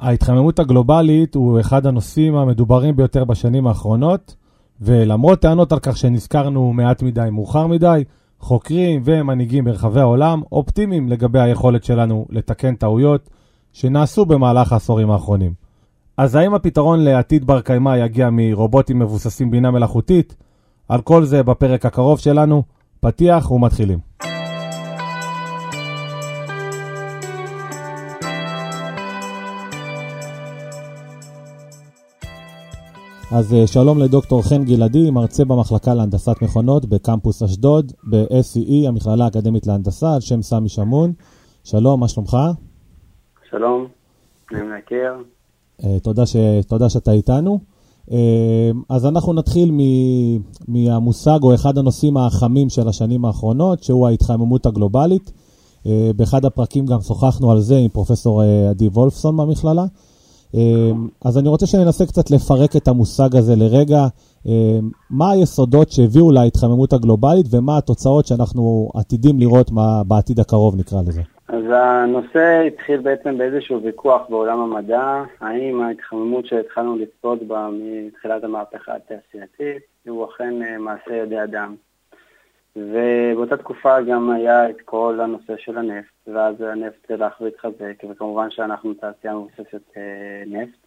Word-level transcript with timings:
ההתחממות 0.00 0.58
הגלובלית 0.58 1.34
הוא 1.34 1.60
אחד 1.60 1.86
הנושאים 1.86 2.36
המדוברים 2.36 2.96
ביותר 2.96 3.24
בשנים 3.24 3.66
האחרונות, 3.66 4.34
ולמרות 4.80 5.40
טענות 5.40 5.72
על 5.72 5.78
כך 5.78 5.96
שנזכרנו 5.96 6.72
מעט 6.72 7.02
מדי 7.02 7.28
מאוחר 7.32 7.66
מדי, 7.66 8.04
חוקרים 8.40 9.02
ומנהיגים 9.04 9.64
ברחבי 9.64 10.00
העולם 10.00 10.42
אופטימיים 10.52 11.08
לגבי 11.08 11.40
היכולת 11.40 11.84
שלנו 11.84 12.26
לתקן 12.30 12.74
טעויות 12.74 13.30
שנעשו 13.72 14.26
במהלך 14.26 14.72
העשורים 14.72 15.10
האחרונים. 15.10 15.52
אז 16.16 16.34
האם 16.34 16.54
הפתרון 16.54 17.00
לעתיד 17.04 17.46
בר 17.46 17.60
קיימא 17.60 17.96
יגיע 17.96 18.28
מרובוטים 18.32 18.98
מבוססים 18.98 19.50
בינה 19.50 19.70
מלאכותית? 19.70 20.36
על 20.88 21.00
כל 21.00 21.24
זה 21.24 21.42
בפרק 21.42 21.86
הקרוב 21.86 22.18
שלנו, 22.18 22.62
פתיח 23.00 23.50
ומתחילים. 23.50 23.98
אז 33.32 33.54
אה, 33.54 33.66
שלום 33.66 33.98
לדוקטור 33.98 34.42
חן 34.42 34.64
גלעדי, 34.64 35.10
מרצה 35.10 35.44
במחלקה 35.44 35.94
להנדסת 35.94 36.42
מכונות 36.42 36.86
בקמפוס 36.86 37.42
אשדוד, 37.42 37.92
ב-SCE, 38.10 38.88
המכללה 38.88 39.24
האקדמית 39.24 39.66
להנדסה, 39.66 40.14
על 40.14 40.20
שם 40.20 40.42
סמי 40.42 40.68
שמון. 40.68 41.12
שלום, 41.64 42.00
מה 42.00 42.08
שלומך? 42.08 42.36
שלום, 43.50 43.86
נעים 44.52 44.70
להכיר. 44.70 45.12
אה, 45.84 46.00
תודה, 46.00 46.26
ש... 46.26 46.36
תודה 46.68 46.88
שאתה 46.88 47.12
איתנו. 47.12 47.60
אה, 48.10 48.70
אז 48.88 49.06
אנחנו 49.06 49.32
נתחיל 49.32 49.70
מ... 49.72 49.80
מהמושג 50.68 51.38
או 51.42 51.54
אחד 51.54 51.78
הנושאים 51.78 52.16
החמים 52.16 52.68
של 52.68 52.88
השנים 52.88 53.24
האחרונות, 53.24 53.82
שהוא 53.82 54.08
ההתחממות 54.08 54.66
הגלובלית. 54.66 55.32
באחד 56.16 56.44
הפרקים 56.44 56.86
גם 56.86 57.00
שוחחנו 57.00 57.52
על 57.52 57.60
זה 57.60 57.76
עם 57.76 57.88
פרופסור 57.88 58.42
עדי 58.70 58.88
וולפסון 58.88 59.34
מהמכללה. 59.34 59.84
אמ, 60.56 61.08
אז 61.24 61.38
אני 61.38 61.48
רוצה 61.48 61.66
שננסה 61.66 62.04
קצת 62.06 62.30
לפרק 62.30 62.76
את 62.76 62.88
המושג 62.88 63.36
הזה 63.36 63.54
לרגע. 63.56 64.02
אמ, 64.46 64.90
מה 65.10 65.30
היסודות 65.30 65.90
שהביאו 65.90 66.32
להתחממות 66.32 66.92
הגלובלית 66.92 67.46
ומה 67.52 67.78
התוצאות 67.78 68.26
שאנחנו 68.26 68.90
עתידים 68.94 69.38
לראות 69.38 69.70
בעתיד 70.08 70.40
הקרוב, 70.40 70.76
נקרא 70.76 70.98
לזה. 71.08 71.22
אז 71.48 71.64
הנושא 71.72 72.62
התחיל 72.66 73.00
בעצם 73.00 73.38
באיזשהו 73.38 73.82
ויכוח 73.82 74.22
בעולם 74.28 74.58
המדע, 74.60 75.22
האם 75.40 75.80
ההתחממות 75.80 76.46
שהתחלנו 76.46 76.96
לצפות 76.96 77.42
בה 77.42 77.68
מתחילת 77.72 78.44
המהפכה 78.44 78.92
התעשייתית 78.96 79.82
הוא 80.08 80.24
אכן 80.24 80.62
אה, 80.62 80.78
מעשה 80.78 81.14
ידי 81.22 81.42
אדם. 81.42 81.74
ובאותה 82.76 83.56
תקופה 83.56 84.00
גם 84.00 84.30
היה 84.30 84.70
את 84.70 84.80
כל 84.84 85.18
הנושא 85.22 85.56
של 85.56 85.78
הנפט, 85.78 86.28
ואז 86.34 86.60
הנפט 86.60 87.10
הלך 87.10 87.40
והתחזק, 87.40 88.02
וכמובן 88.10 88.50
שאנחנו 88.50 88.94
תעשייה 88.94 89.34
מבוססת 89.34 89.82
אה, 89.96 90.42
נפט. 90.46 90.78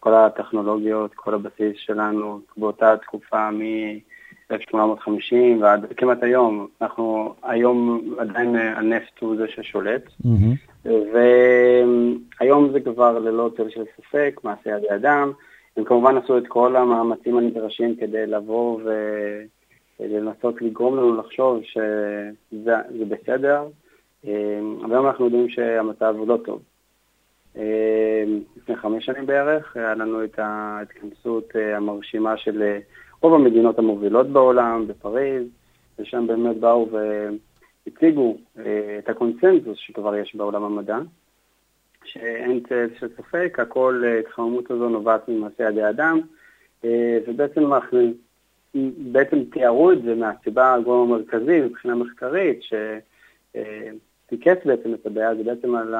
כל 0.00 0.14
הטכנולוגיות, 0.14 1.14
כל 1.14 1.34
הבסיס 1.34 1.76
שלנו 1.76 2.40
באותה 2.56 2.96
תקופה 2.96 3.50
מ-1850 3.50 5.34
ועד 5.60 5.86
כמעט 5.96 6.22
היום, 6.22 6.66
אנחנו 6.80 7.34
היום 7.42 8.10
עדיין 8.18 8.56
אה, 8.56 8.78
הנפט 8.78 9.18
הוא 9.20 9.36
זה 9.36 9.48
ששולט, 9.48 10.02
mm-hmm. 10.06 10.88
והיום 12.40 12.72
זה 12.72 12.80
כבר 12.80 13.18
ללא 13.18 13.50
צל 13.56 13.70
של 13.70 13.84
ספק, 13.96 14.40
מעשה 14.44 14.70
ידי 14.70 14.94
אדם. 14.94 15.32
הם 15.76 15.84
כמובן 15.84 16.16
עשו 16.16 16.38
את 16.38 16.46
כל 16.48 16.76
המאמצים 16.76 17.38
הנדרשים 17.38 17.96
כדי 17.96 18.26
לבוא 18.26 18.80
ו... 18.84 18.90
לנסות 20.00 20.62
לגרום 20.62 20.96
לנו 20.96 21.16
לחשוב 21.16 21.62
שזה 21.62 23.04
בסדר, 23.08 23.64
אבל 24.24 24.92
היום 24.92 25.06
אנחנו 25.06 25.24
יודעים 25.24 25.48
שהמצב 25.48 26.14
לא 26.26 26.38
טוב. 26.44 26.62
לפני 28.56 28.76
חמש 28.76 29.04
שנים 29.04 29.26
בערך 29.26 29.76
היה 29.76 29.94
לנו 29.94 30.24
את 30.24 30.38
ההתכנסות 30.38 31.56
המרשימה 31.76 32.36
של 32.36 32.76
רוב 33.22 33.34
המדינות 33.34 33.78
המובילות 33.78 34.26
בעולם, 34.26 34.86
בפריז, 34.86 35.46
ושם 35.98 36.26
באמת 36.26 36.56
באו 36.56 36.88
והציגו 36.90 38.36
את 38.98 39.08
הקונסנזוס 39.08 39.78
שכבר 39.78 40.16
יש 40.16 40.36
בעולם 40.36 40.62
המדע, 40.62 40.98
שאין 42.04 42.60
צל 42.68 42.88
של 42.98 43.08
ספק, 43.16 43.58
הכל, 43.62 44.02
ההתחממות 44.06 44.70
הזו 44.70 44.88
נובעת 44.88 45.28
ממעשה 45.28 45.68
ידי 45.68 45.88
אדם, 45.88 46.20
ובעצם 47.26 47.74
אנחנו 47.74 47.98
בעצם 49.12 49.44
תיארו 49.52 49.92
את 49.92 50.02
זה 50.02 50.14
מהסיבה 50.14 50.74
הגורם 50.74 51.12
המרכזי 51.12 51.60
מבחינה 51.60 51.94
מחקרית, 51.94 52.60
שתיקף 54.26 54.58
בעצם 54.64 54.94
את 54.94 55.06
הבעיה, 55.06 55.34
זה 55.34 55.44
בעצם 55.44 55.74
על 55.74 55.94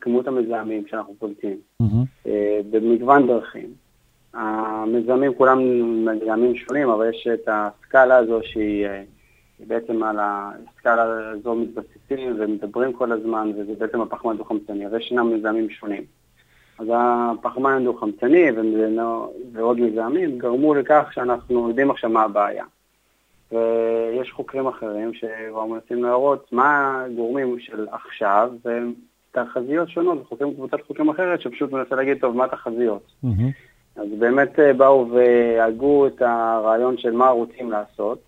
כמות 0.00 0.28
המזהמים 0.28 0.86
שאנחנו 0.86 1.14
פולטים, 1.18 1.56
mm-hmm. 1.82 2.28
במגוון 2.70 3.26
דרכים. 3.26 3.72
המזהמים 4.34 5.34
כולם 5.34 5.58
מזהמים 6.04 6.54
שונים, 6.54 6.88
אבל 6.88 7.10
יש 7.10 7.26
את 7.34 7.48
הסקאלה 7.48 8.16
הזו 8.16 8.40
שהיא 8.42 8.86
בעצם 9.66 10.02
על 10.02 10.16
הסקאלה 10.20 11.30
הזו 11.30 11.54
מתבססים 11.54 12.36
ומדברים 12.38 12.92
כל 12.92 13.12
הזמן, 13.12 13.52
וזה 13.56 13.72
בעצם 13.78 14.00
הפחמן 14.00 14.34
הדו-חמצני, 14.34 14.86
אבל 14.86 14.98
יש 14.98 15.12
מזהמים 15.12 15.70
שונים. 15.70 16.02
אז 16.78 16.86
הפחמן 16.90 17.72
הדו-חמצני 17.72 18.46
ועוד 19.52 19.80
מזהמים 19.80 20.38
גרמו 20.38 20.74
לכך 20.74 21.08
שאנחנו 21.12 21.68
יודעים 21.68 21.90
עכשיו 21.90 22.10
מה 22.10 22.22
הבעיה. 22.22 22.64
ויש 23.52 24.32
חוקרים 24.32 24.66
אחרים 24.66 25.14
שכבר 25.14 25.64
מנסים 25.64 26.04
להראות 26.04 26.52
מה 26.52 27.02
הגורמים 27.04 27.60
של 27.60 27.86
עכשיו, 27.90 28.52
ותחזיות 28.64 29.88
שונות, 29.88 30.20
וחוקרים 30.20 30.54
קבוצת 30.54 30.82
חוקרים 30.86 31.08
אחרת 31.08 31.40
שפשוט 31.40 31.72
מנסה 31.72 31.94
להגיד, 31.94 32.20
טוב, 32.20 32.36
מה 32.36 32.44
התחזיות? 32.44 33.12
Mm-hmm. 33.24 33.98
אז 34.00 34.06
באמת 34.18 34.60
אה, 34.60 34.72
באו 34.72 35.08
והגו 35.10 36.06
את 36.06 36.22
הרעיון 36.22 36.98
של 36.98 37.12
מה 37.12 37.28
רוצים 37.28 37.70
לעשות. 37.70 38.18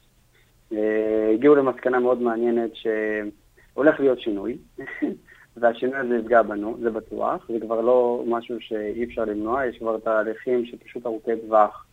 אה, 0.73 1.31
הגיעו 1.35 1.55
למסקנה 1.55 1.99
מאוד 1.99 2.23
מעניינת 2.23 2.71
שהולך 2.75 4.01
להיות 4.01 4.21
שינוי. 4.21 4.57
והשינוי 5.61 5.97
הזה 5.97 6.17
יפגע 6.17 6.43
בנו, 6.43 6.77
זה 6.81 6.91
בטוח, 6.91 7.49
זה 7.53 7.61
כבר 7.61 7.81
לא 7.81 8.25
משהו 8.27 8.61
שאי 8.61 9.05
אפשר 9.05 9.25
למנוע, 9.25 9.67
יש 9.67 9.79
כבר 9.79 9.99
תהליכים 9.99 10.67
שפשוט 10.67 11.07
ארוכי 11.07 11.31
טווח, 11.47 11.87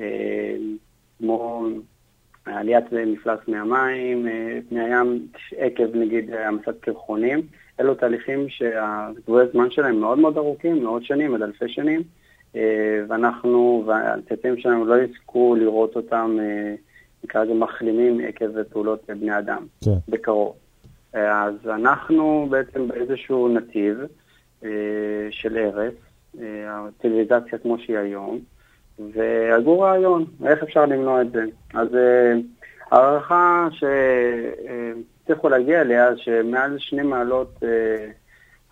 אה, 0.00 0.56
כמו 1.18 1.66
עליית 2.44 2.84
מפלס 2.92 3.40
פני 3.44 3.58
המים, 3.58 4.28
אה, 4.28 4.58
פני 4.68 4.80
הים 4.80 5.26
עקב 5.56 5.96
נגיד 5.96 6.30
המסת 6.32 6.80
קרחונים, 6.80 7.40
אלו 7.80 7.94
תהליכים 7.94 8.48
שהגבוהי 8.48 9.46
הזמן 9.48 9.70
שלהם 9.70 10.00
מאוד 10.00 10.18
מאוד 10.18 10.36
ארוכים, 10.36 10.82
מאות 10.82 11.04
שנים 11.04 11.34
עד 11.34 11.42
אלפי 11.42 11.68
שנים, 11.68 12.02
אה, 12.56 13.00
ואנחנו 13.08 13.84
והצאצאים 13.86 14.58
שלנו 14.58 14.84
לא 14.84 15.02
יזכו 15.02 15.54
לראות 15.58 15.96
אותם, 15.96 16.38
נקרא 17.24 17.44
לזה 17.44 17.54
מחלימים 17.54 18.20
עקב 18.28 18.62
פעולות 18.62 19.10
בני 19.10 19.38
אדם, 19.38 19.66
כן. 19.84 19.90
בקרוב. 20.08 20.61
אז 21.14 21.54
אנחנו 21.66 22.46
בעצם 22.50 22.88
באיזשהו 22.88 23.48
נתיב 23.48 23.98
אה, 24.64 24.70
של 25.30 25.56
ארץ, 25.56 25.94
אה, 26.40 26.44
הציוויליזציה 26.68 27.58
כמו 27.58 27.78
שהיא 27.78 27.98
היום, 27.98 28.38
והגו 29.12 29.80
רעיון, 29.80 30.24
איך 30.46 30.62
אפשר 30.62 30.86
למנוע 30.86 31.22
את 31.22 31.32
זה. 31.32 31.44
אז 31.74 31.94
אה, 31.94 32.32
הערכה 32.90 33.68
שצריכו 35.24 35.48
להגיע 35.48 35.80
אליה, 35.80 36.16
שמעל 36.16 36.78
שני 36.78 37.02
מעלות 37.02 37.62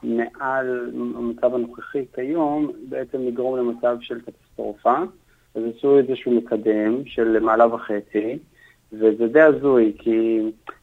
מעל 0.02 0.90
המצב 0.94 1.54
הנוכחי 1.54 2.04
כיום, 2.14 2.72
בעצם 2.88 3.18
לגרום 3.26 3.56
למצב 3.58 3.96
של 4.00 4.20
קטסטרופה. 4.20 4.94
אז 5.54 5.62
עשו 5.76 5.98
איזשהו 5.98 6.32
מקדם 6.32 7.06
של 7.06 7.38
מעלה 7.40 7.74
וחצי, 7.74 8.38
וזה 8.92 9.26
די 9.32 9.40
הזוי, 9.40 9.92
כי 9.98 10.40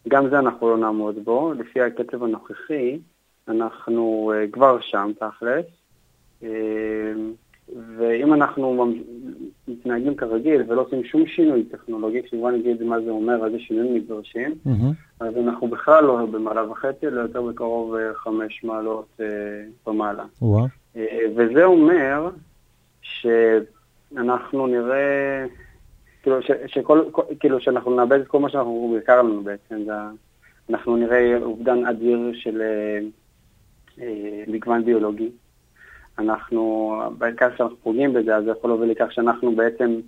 גם 0.07 0.29
זה 0.29 0.39
אנחנו 0.39 0.69
לא 0.69 0.77
נעמוד 0.77 1.15
בו. 1.23 1.53
לפי 1.53 1.81
הקצב 1.81 2.23
הנוכחי, 2.23 2.99
אנחנו 3.47 4.33
uh, 4.33 4.51
כבר 4.51 4.79
שם 4.81 5.11
תכלס. 5.19 5.65
Uh, 6.41 6.45
ואם 7.97 8.33
אנחנו 8.33 8.93
מתנהגים 9.67 10.15
כרגיל 10.15 10.63
ולא 10.67 10.81
עושים 10.81 11.03
שום 11.03 11.25
שינוי 11.25 11.63
טכנולוגי, 11.63 12.23
כשבוא 12.23 12.51
נגיד 12.51 12.83
מה 12.83 13.01
זה 13.01 13.09
אומר, 13.09 13.45
איזה 13.45 13.59
שינויים 13.59 13.95
נדרשים, 13.95 14.55
mm-hmm. 14.65 14.93
אז 15.19 15.37
אנחנו 15.37 15.67
בכלל 15.67 16.03
לא 16.03 16.25
במעלה 16.25 16.71
וחצי, 16.71 17.07
אלא 17.07 17.21
יותר 17.21 17.41
בקרוב 17.41 17.95
uh, 17.95 18.15
חמש 18.15 18.63
מעלות 18.63 19.19
ומעלה. 19.87 20.23
וזה 21.35 21.65
אומר 21.65 22.29
שאנחנו 23.01 24.67
נראה... 24.67 25.45
כאילו, 26.27 26.41
ש, 26.41 26.51
שכל, 26.67 27.03
כאילו 27.39 27.59
שאנחנו 27.59 27.95
נאבד 27.95 28.19
את 28.19 28.27
כל 28.27 28.39
מה 28.39 28.49
שאנחנו 28.49 28.97
לנו 29.07 29.43
בעצם, 29.43 29.83
זה, 29.85 29.91
אנחנו 30.69 30.97
נראה 30.97 31.37
אובדן 31.41 31.85
אדיר 31.85 32.31
של 32.33 32.61
אה, 32.61 32.99
אה, 34.01 34.43
מגוון 34.47 34.85
ביולוגי. 34.85 35.29
אנחנו, 36.19 36.93
בעיקר 37.17 37.49
כשאנחנו 37.51 37.75
פוגעים 37.77 38.13
בזה, 38.13 38.35
אז 38.35 38.43
זה 38.43 38.51
יכול 38.51 38.69
להוביל 38.69 38.91
לכך 38.91 39.11
שאנחנו 39.11 39.55
בעצם, 39.55 39.99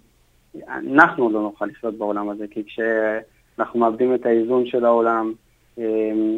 אנחנו 0.68 1.30
לא 1.30 1.42
נוכל 1.42 1.66
לחיות 1.66 1.96
בעולם 1.96 2.30
הזה, 2.30 2.46
כי 2.52 2.64
כשאנחנו 2.64 3.80
מאבדים 3.80 4.16
את 4.16 4.26
האיזון 4.26 4.66
של 4.66 4.86
העולם, 4.86 5.34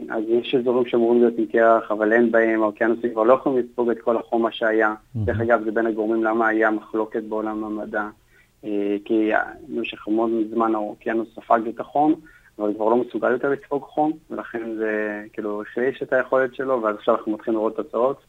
אז 0.10 0.24
יש 0.28 0.56
אזורים 0.56 0.86
שאמורים 0.86 1.20
להיות 1.22 1.34
עם 1.38 1.46
קרח, 1.46 1.92
אבל 1.92 2.14
אין 2.14 2.32
בהם, 2.32 2.64
האוקיינוסים 2.64 3.12
כבר 3.12 3.24
לא 3.24 3.34
יכולים 3.34 3.60
לספוג 3.60 3.90
את 3.90 4.00
כל 4.02 4.18
החום 4.18 4.52
שהיה. 4.52 4.94
דרך 5.16 5.40
אגב, 5.40 5.64
זה 5.64 5.72
בין 5.72 5.86
הגורמים 5.86 6.24
למה 6.24 6.48
היה 6.48 6.72
מחלוקת 6.72 7.24
בעולם 7.24 7.64
המדע. 7.64 8.08
כי 9.06 9.32
במשך 9.68 10.08
המון 10.08 10.44
זמן 10.54 10.76
האוקיינוס 10.76 11.28
ספג 11.36 11.60
את 11.70 11.80
החום, 11.80 12.16
אבל 12.60 12.74
כבר 12.74 12.90
לא 12.90 12.98
מסוגל 12.98 13.32
יותר 13.32 13.50
לספוג 13.50 13.84
חום, 13.84 14.12
ולכן 14.30 14.76
זה 14.76 15.24
כאילו 15.34 15.62
החליש 15.62 16.04
את 16.04 16.14
היכולת 16.14 16.56
שלו, 16.56 16.82
ואז 16.82 16.96
עכשיו 16.96 17.16
אנחנו 17.16 17.32
מתחילים 17.32 17.60
לראות 17.60 17.76
תוצאות. 17.76 18.24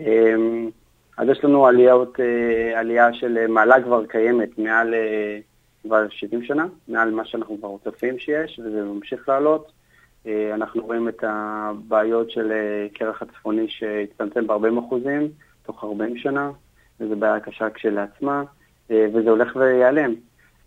אמ, 0.00 0.70
אז 1.16 1.28
יש 1.28 1.44
לנו 1.44 1.66
עליות, 1.66 2.20
אה, 2.20 2.80
עלייה 2.80 3.12
של 3.12 3.46
מעלה 3.46 3.82
כבר 3.82 4.06
קיימת 4.06 4.58
מעל 4.58 4.94
אה, 4.94 5.38
כבר 5.82 6.08
70 6.10 6.42
שנה, 6.42 6.66
מעל 6.88 7.10
מה 7.10 7.24
שאנחנו 7.24 7.58
כבר 7.58 7.76
צופים 7.84 8.18
שיש, 8.18 8.60
וזה 8.64 8.82
ממשיך 8.82 9.28
לעלות. 9.28 9.72
אה, 10.26 10.54
אנחנו 10.54 10.84
רואים 10.84 11.08
את 11.08 11.24
הבעיות 11.26 12.30
של 12.30 12.52
קרח 12.94 13.22
הצפוני 13.22 13.68
שהצטמצם 13.68 14.46
ב-40 14.46 14.86
אחוזים 14.86 15.28
תוך 15.62 15.84
40 15.84 16.16
שנה, 16.16 16.50
וזו 17.00 17.16
בעיה 17.16 17.40
קשה 17.40 17.70
כשלעצמה, 17.70 18.42
וזה 18.90 19.30
הולך 19.30 19.56
וייעלם. 19.56 20.14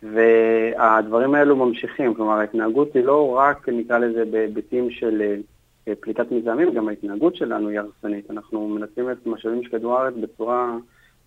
והדברים 0.04 1.36
האלו 1.36 1.56
ממשיכים, 1.56 2.14
כלומר 2.14 2.34
ההתנהגות 2.34 2.96
היא 2.96 3.04
לא 3.04 3.36
רק, 3.38 3.70
נקרא 3.70 3.98
לזה, 3.98 4.26
בהיבטים 4.26 4.92
של 4.92 5.22
אה, 5.88 5.94
פליטת 6.00 6.32
מזהמים, 6.32 6.74
גם 6.74 6.88
ההתנהגות 6.88 7.36
שלנו 7.36 7.70
היא 7.70 7.80
הרסנית. 7.80 8.32
אנחנו 8.32 8.68
מנצלים 8.68 9.12
את 9.12 9.26
משאבים 9.26 9.64
של 9.64 9.70
כדור 9.70 9.98
הארץ 9.98 10.14
בצורה 10.22 10.78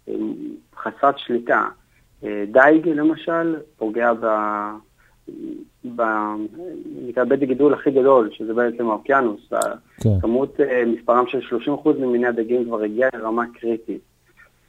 אה, 0.09 0.15
חסרת 0.77 1.19
שליטה. 1.19 1.65
אה, 2.25 2.45
דייג 2.53 2.89
למשל 2.89 3.57
פוגע 3.77 4.13
ב... 4.13 4.27
ב... 5.97 6.03
נקרא 7.09 7.25
בית 7.25 7.43
הגידול 7.43 7.75
הכי 7.75 7.91
גדול, 7.91 8.31
שזה 8.33 8.55
בעצם 8.55 8.91
האוקיינוס. 8.91 9.53
כן. 10.01 10.21
כמות, 10.21 10.61
מספרם 10.87 11.25
של 11.29 11.59
30% 11.85 11.89
ממיני 11.99 12.27
הדגים 12.27 12.65
כבר 12.65 12.83
הגיע 12.83 13.09
לרמה 13.15 13.45
קריטית. 13.55 14.10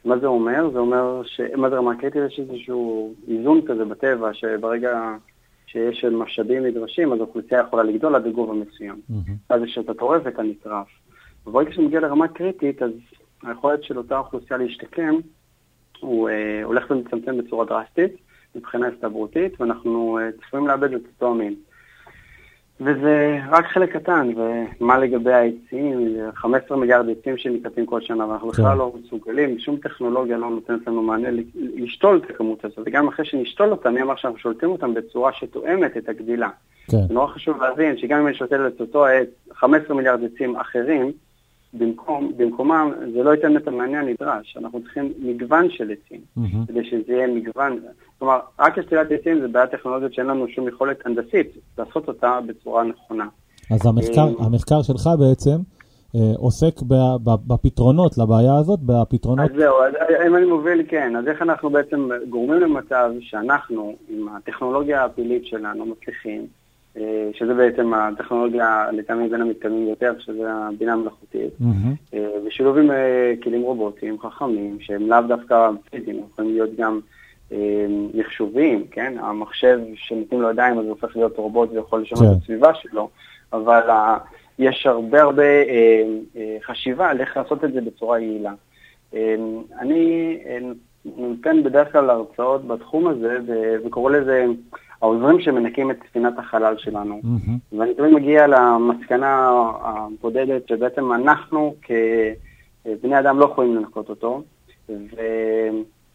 מה 0.04 0.18
זה 0.18 0.26
אומר? 0.26 0.70
זה 0.72 0.78
אומר 0.78 1.22
ש... 1.24 1.40
מה 1.56 1.70
זה 1.70 1.76
רמה 1.76 1.96
קריטית? 1.96 2.22
יש 2.26 2.40
איזשהו 2.40 3.14
איזון 3.28 3.60
כזה 3.66 3.84
בטבע, 3.84 4.34
שברגע 4.34 5.16
שיש 5.66 6.04
משאבים 6.04 6.66
נדרשים, 6.66 7.12
אז 7.12 7.18
האוכלוסייה 7.18 7.60
יכולה 7.60 7.82
לגדול 7.82 8.14
עד 8.14 8.26
לגובה 8.26 8.54
מסוים. 8.54 9.00
Mm-hmm. 9.10 9.32
אז 9.48 9.62
יש 9.62 9.78
את 9.78 9.88
הטורף 9.88 10.22
ואת 10.24 10.38
הנטרף. 10.38 10.86
וברגע 11.46 11.72
שמגיע 11.72 12.00
לרמה 12.00 12.28
קריטית, 12.28 12.82
אז 12.82 12.90
היכולת 13.42 13.84
של 13.84 13.98
אותה 13.98 14.18
אוכלוסייה 14.18 14.58
להשתקם, 14.58 15.14
הוא 16.00 16.28
אה, 16.28 16.64
הולך 16.64 16.90
ומצמצם 16.90 17.38
בצורה 17.38 17.64
דרסטית 17.64 18.12
מבחינה 18.54 18.88
הסתברותית, 18.88 19.60
ואנחנו 19.60 20.18
אה, 20.18 20.30
צפויים 20.32 20.66
לאבד 20.66 20.92
את 20.92 21.02
אותו 21.14 21.30
המין. 21.30 21.54
וזה 22.84 23.38
רק 23.50 23.66
חלק 23.66 23.96
קטן, 23.96 24.32
ומה 24.80 24.98
לגבי 24.98 25.32
העצים, 25.32 26.16
15 26.34 26.76
מיליארד 26.76 27.06
עצים 27.10 27.36
שנקטים 27.36 27.86
כל 27.86 28.00
שנה, 28.00 28.26
ואנחנו 28.26 28.50
כן. 28.50 28.62
בכלל 28.62 28.78
לא 28.78 28.92
מסוגלים, 29.04 29.58
שום 29.58 29.76
טכנולוגיה 29.76 30.36
לא 30.36 30.50
נותנת 30.50 30.86
לנו 30.86 31.02
מענה 31.02 31.28
לשתול 31.54 32.20
את 32.24 32.30
הכמות 32.30 32.64
הזאת, 32.64 32.78
וגם 32.86 33.08
אחרי 33.08 33.24
שנשתול 33.24 33.70
אותה, 33.70 33.90
מי 33.90 34.02
אמר 34.02 34.16
שאנחנו 34.16 34.38
שולטים 34.38 34.70
אותם 34.70 34.94
בצורה 34.94 35.32
שתואמת 35.32 35.96
את 35.96 36.08
הגדילה. 36.08 36.48
כן. 36.90 36.96
נורא 37.10 37.26
חשוב 37.26 37.62
להבין 37.62 37.98
שגם 37.98 38.20
אם 38.20 38.26
אני 38.26 38.34
שותל 38.34 38.66
את 38.66 38.80
אותו 38.80 39.06
עץ, 39.06 39.28
15 39.52 39.96
מיליארד 39.96 40.20
עצים 40.24 40.56
אחרים, 40.56 41.12
במקום, 41.74 42.32
במקומם 42.36 42.92
זה 43.12 43.22
לא 43.22 43.34
ייתן 43.34 43.56
את 43.56 43.68
המענה 43.68 44.00
הנדרש. 44.00 44.56
אנחנו 44.56 44.82
צריכים 44.82 45.12
מגוון 45.18 45.70
של 45.70 45.90
עצים, 45.90 46.20
mm-hmm. 46.38 46.68
כדי 46.68 46.84
שזה 46.84 47.12
יהיה 47.12 47.26
מגוון. 47.26 47.80
כלומר, 48.18 48.40
רק 48.58 48.78
השתילת 48.78 49.06
עצים 49.10 49.40
זה 49.40 49.48
בעיה 49.48 49.66
טכנולוגית 49.66 50.14
שאין 50.14 50.26
לנו 50.26 50.48
שום 50.48 50.68
יכולת 50.68 51.06
הנדסית 51.06 51.46
לעשות 51.78 52.08
אותה 52.08 52.38
בצורה 52.46 52.84
נכונה. 52.84 53.26
אז 53.70 53.86
המחקר, 53.86 54.40
אה, 54.40 54.46
המחקר 54.46 54.82
שלך 54.82 55.08
בעצם 55.18 55.56
אה, 56.16 56.32
עוסק 56.36 56.82
בפתרונות 57.46 58.18
לבעיה 58.18 58.56
הזאת, 58.56 58.80
בפתרונות... 58.80 59.50
אז 59.50 59.56
זהו, 59.56 59.76
אז 59.82 59.94
אם 60.26 60.36
אני 60.36 60.46
מוביל, 60.46 60.82
כן. 60.88 61.16
אז 61.16 61.28
איך 61.28 61.42
אנחנו 61.42 61.70
בעצם 61.70 62.08
גורמים 62.28 62.60
למצב 62.60 63.10
שאנחנו, 63.20 63.94
עם 64.08 64.28
הטכנולוגיה 64.28 65.04
הפעילית 65.04 65.46
שלנו, 65.46 65.86
מצליחים 65.86 66.46
שזה 67.32 67.54
בעצם 67.54 67.94
הטכנולוגיה 67.94 68.86
לטעמי 68.92 69.28
בין 69.28 69.40
המתקדמים 69.40 69.88
יותר, 69.88 70.12
שזה 70.18 70.52
הבינה 70.52 70.92
המלאכותית, 70.92 71.50
mm-hmm. 71.60 72.16
בשילוב 72.46 72.78
עם 72.78 72.90
אה, 72.90 73.32
כלים 73.42 73.62
רובוטיים 73.62 74.20
חכמים, 74.20 74.76
שהם 74.80 75.08
לאו 75.08 75.20
דווקא 75.28 75.70
פיזיים, 75.90 76.20
יכולים 76.32 76.52
להיות 76.52 76.70
גם 76.76 77.00
מחשובים, 78.14 78.86
כן? 78.90 79.14
המחשב 79.18 79.80
שנותנים 79.94 80.42
לו 80.42 80.50
ידיים 80.50 80.78
אז 80.78 80.84
הוא 80.84 80.90
הופך 80.90 81.16
להיות 81.16 81.36
רובוט 81.36 81.70
ויכול 81.72 82.02
לשנות 82.02 82.22
כן. 82.22 82.32
את 82.32 82.42
הסביבה 82.42 82.74
שלו, 82.74 83.08
אבל 83.52 83.80
יש 84.58 84.86
הרבה 84.86 85.22
הרבה 85.22 85.42
חשיבה 86.66 87.10
על 87.10 87.20
איך 87.20 87.36
לעשות 87.36 87.64
את 87.64 87.72
זה 87.72 87.80
בצורה 87.80 88.20
יעילה. 88.20 88.52
אני 89.80 90.38
נותן 91.04 91.62
בדרך 91.62 91.92
כלל 91.92 92.10
הרצאות 92.10 92.66
בתחום 92.66 93.06
הזה 93.06 93.38
וקורא 93.84 94.12
לזה 94.12 94.44
העוזרים 95.02 95.40
שמנקים 95.40 95.90
את 95.90 95.96
ספינת 96.08 96.38
החלל 96.38 96.74
שלנו. 96.78 97.20
Mm-hmm. 97.24 97.76
ואני 97.78 97.94
תמיד 97.94 98.12
מגיע 98.12 98.46
למסקנה 98.46 99.50
הבודדת 99.82 100.68
שבעצם 100.68 101.12
אנחנו 101.12 101.74
כבני 101.82 103.18
אדם 103.18 103.38
לא 103.38 103.44
יכולים 103.44 103.76
לנקות 103.76 104.08
אותו, 104.08 104.42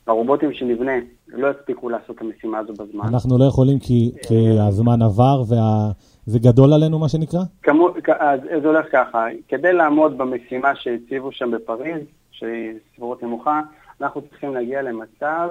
והרובוטים 0.08 0.54
שנבנה 0.54 0.92
לא 1.28 1.48
יספיקו 1.52 1.90
לעשות 1.90 2.16
את 2.16 2.22
המשימה 2.22 2.58
הזו 2.58 2.74
בזמן. 2.74 3.06
אנחנו 3.08 3.38
לא 3.38 3.46
יכולים 3.46 3.80
כי, 3.80 4.12
כי 4.28 4.60
הזמן 4.60 5.02
עבר 5.02 5.42
וה... 5.50 5.92
גדול 6.36 6.74
עלינו, 6.74 7.00
מה 7.00 7.10
שנקרא? 7.10 7.40
כמו, 7.64 7.90
אז 8.20 8.40
זה 8.62 8.68
הולך 8.68 8.86
ככה, 8.92 9.26
כדי 9.48 9.74
לעמוד 9.74 10.18
במשימה 10.18 10.76
שהציבו 10.76 11.32
שם 11.32 11.52
בפריז, 11.52 12.02
שהיא 12.32 12.74
סבירות 12.96 13.24
נמוכה, 13.24 13.62
אנחנו 14.02 14.22
צריכים 14.22 14.54
להגיע 14.54 14.82
למצב 14.82 15.50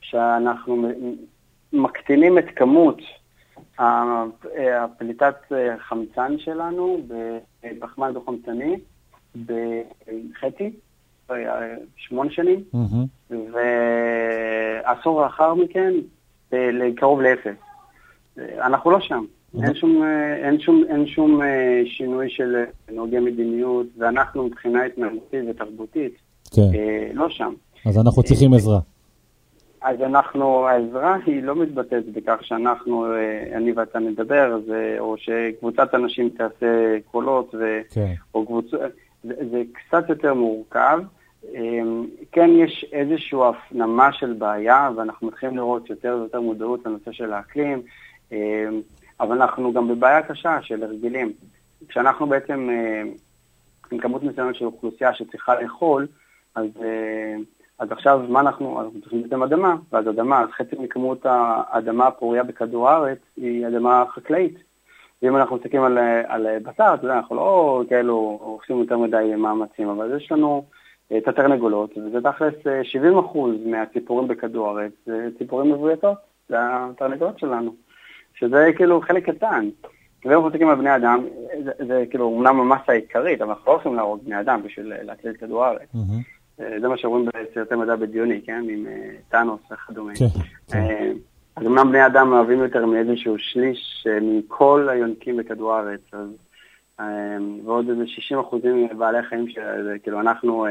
שאנחנו 0.00 0.88
מקטינים 1.72 2.38
את 2.38 2.44
כמות 2.56 2.98
הפליטת 3.78 5.34
חמצן 5.78 6.38
שלנו 6.38 7.00
בפחמן 7.62 8.12
דו-חמצני 8.12 8.76
בחצי, 9.46 10.70
שמונה 11.96 12.30
שנים, 12.30 12.64
ועשור 13.30 15.22
לאחר 15.22 15.54
מכן 15.54 15.92
קרוב 16.96 17.20
לאפס. 17.20 17.56
אנחנו 18.38 18.90
לא 18.90 19.00
שם. 19.00 19.24
אין 19.62 19.74
שום, 19.74 20.02
אין, 20.42 20.60
שום, 20.60 20.84
אין 20.88 21.06
שום 21.06 21.42
אה, 21.42 21.82
שינוי 21.86 22.30
של 22.30 22.64
נהוגי 22.92 23.18
מדיניות, 23.18 23.86
ואנחנו 23.98 24.46
מבחינה 24.46 24.84
התנהגותית 24.84 25.44
ותרבותית 25.48 26.12
כן. 26.54 26.62
אה, 26.74 27.10
לא 27.14 27.30
שם. 27.30 27.52
אז 27.86 27.98
אנחנו 27.98 28.22
צריכים 28.22 28.54
עזרה. 28.54 28.78
אז 29.82 30.00
אנחנו, 30.00 30.66
העזרה 30.66 31.16
היא 31.26 31.42
לא 31.42 31.56
מתבטאת 31.56 32.04
בכך 32.12 32.36
שאנחנו, 32.42 33.06
אה, 33.14 33.56
אני 33.56 33.72
ואתה 33.72 33.98
נדבר, 33.98 34.60
זה, 34.66 34.96
או 34.98 35.14
שקבוצת 35.18 35.94
אנשים 35.94 36.28
תעשה 36.28 36.96
קולות, 37.10 37.54
ו, 37.54 37.80
כן. 37.90 38.12
או 38.34 38.46
קבוצ... 38.46 38.70
זה, 39.24 39.34
זה 39.50 39.62
קצת 39.72 40.08
יותר 40.08 40.34
מורכב. 40.34 41.00
אמ, 41.54 42.06
כן 42.32 42.50
יש 42.50 42.86
איזושהי 42.92 43.38
הפנמה 43.48 44.12
של 44.12 44.32
בעיה, 44.32 44.90
ואנחנו 44.96 45.26
מתחילים 45.26 45.56
לראות 45.56 45.90
יותר 45.90 46.16
ויותר 46.20 46.40
מודעות 46.40 46.86
לנושא 46.86 47.12
של 47.12 47.32
האקלים, 47.32 47.82
אמ, 48.32 48.36
אבל 49.20 49.42
אנחנו 49.42 49.72
גם 49.72 49.88
בבעיה 49.88 50.22
קשה 50.22 50.58
של 50.62 50.82
הרגלים. 50.82 51.32
כשאנחנו 51.88 52.26
בעצם 52.26 52.68
אה, 52.70 53.02
עם 53.92 53.98
כמות 53.98 54.22
מסוימת 54.22 54.54
של 54.54 54.64
אוכלוסייה 54.64 55.14
שצריכה 55.14 55.62
לאכול, 55.62 56.06
אז 56.54 56.66
אה, 56.82 57.36
אז 57.80 57.92
עכשיו, 57.92 58.20
מה 58.28 58.40
אנחנו, 58.40 58.80
אנחנו 58.80 59.00
צריכים 59.00 59.24
לתת 59.24 59.32
אדמה, 59.32 59.76
ואז 59.92 60.08
אדמה, 60.08 60.40
אז 60.40 60.48
חצי 60.50 60.76
מכמות 60.78 61.18
האדמה 61.24 62.06
הפוריה 62.06 62.42
בכדור 62.42 62.88
הארץ 62.88 63.18
היא 63.36 63.66
אדמה 63.66 64.04
חקלאית. 64.14 64.54
ואם 65.22 65.36
אנחנו 65.36 65.56
מסתכלים 65.56 65.82
על, 65.82 65.98
על 66.26 66.46
בשר, 66.58 66.94
אתה 66.94 67.04
יודע, 67.04 67.16
אנחנו 67.16 67.36
לא 67.36 67.82
כאילו 67.88 68.38
עושים 68.42 68.78
יותר 68.78 68.98
מדי 68.98 69.34
מאמצים, 69.36 69.88
אבל 69.88 70.16
יש 70.16 70.32
לנו 70.32 70.64
אה, 71.12 71.18
את 71.18 71.28
התרנגולות, 71.28 71.98
וזה 71.98 72.18
תכלס 72.20 72.54
70% 72.54 72.66
אה, 73.06 73.42
מהציפורים 73.66 74.28
בכדור 74.28 74.68
הארץ, 74.68 74.92
זה 75.06 75.28
ציפורים 75.38 75.72
מבויתות, 75.72 76.18
זה 76.48 76.56
התרנגולות 76.60 77.38
שלנו, 77.38 77.74
שזה 78.34 78.70
כאילו 78.76 79.00
חלק 79.00 79.30
קטן. 79.30 79.68
ואם 80.24 80.32
אנחנו 80.32 80.46
מסתכלים 80.46 80.68
על 80.68 80.76
בני 80.76 80.96
אדם, 80.96 81.24
זה, 81.64 81.72
זה 81.86 82.04
כאילו 82.10 82.24
אומנם 82.24 82.60
המסה 82.60 82.92
העיקרית, 82.92 83.42
אבל 83.42 83.50
אנחנו 83.50 83.64
לא 83.66 83.72
הולכים 83.72 83.94
להרוג 83.94 84.24
בני 84.24 84.40
אדם 84.40 84.62
בשביל 84.62 84.92
להציל 85.02 85.30
את 85.30 85.36
כדור 85.36 85.64
הארץ. 85.64 85.88
Mm-hmm. 85.94 86.39
זה 86.80 86.88
מה 86.88 86.96
שאומרים 86.98 87.26
בסרטי 87.26 87.74
מדע 87.74 87.96
בדיוני, 87.96 88.40
כן? 88.46 88.64
עם 88.68 88.86
אה, 88.86 89.10
טאנוס 89.28 89.60
וכדומה. 89.72 90.12
כן, 90.14 90.26
כן. 90.68 90.78
אה, 90.78 91.12
אז 91.56 91.66
אמנם 91.66 91.88
בני 91.88 92.06
אדם 92.06 92.32
אוהבים 92.32 92.58
יותר 92.58 92.86
מאיזשהו 92.86 93.38
שליש 93.38 94.06
אה, 94.10 94.18
מכל 94.22 94.88
היונקים 94.90 95.36
בכדור 95.36 95.74
הארץ, 95.74 96.00
אז 96.12 96.28
ועוד 97.64 97.88
איזה 97.88 98.06
60 98.06 98.38
אחוזים 98.38 98.84
מבעלי 98.84 99.22
חיים, 99.22 99.46
כאילו 100.02 100.20
אנחנו, 100.20 100.66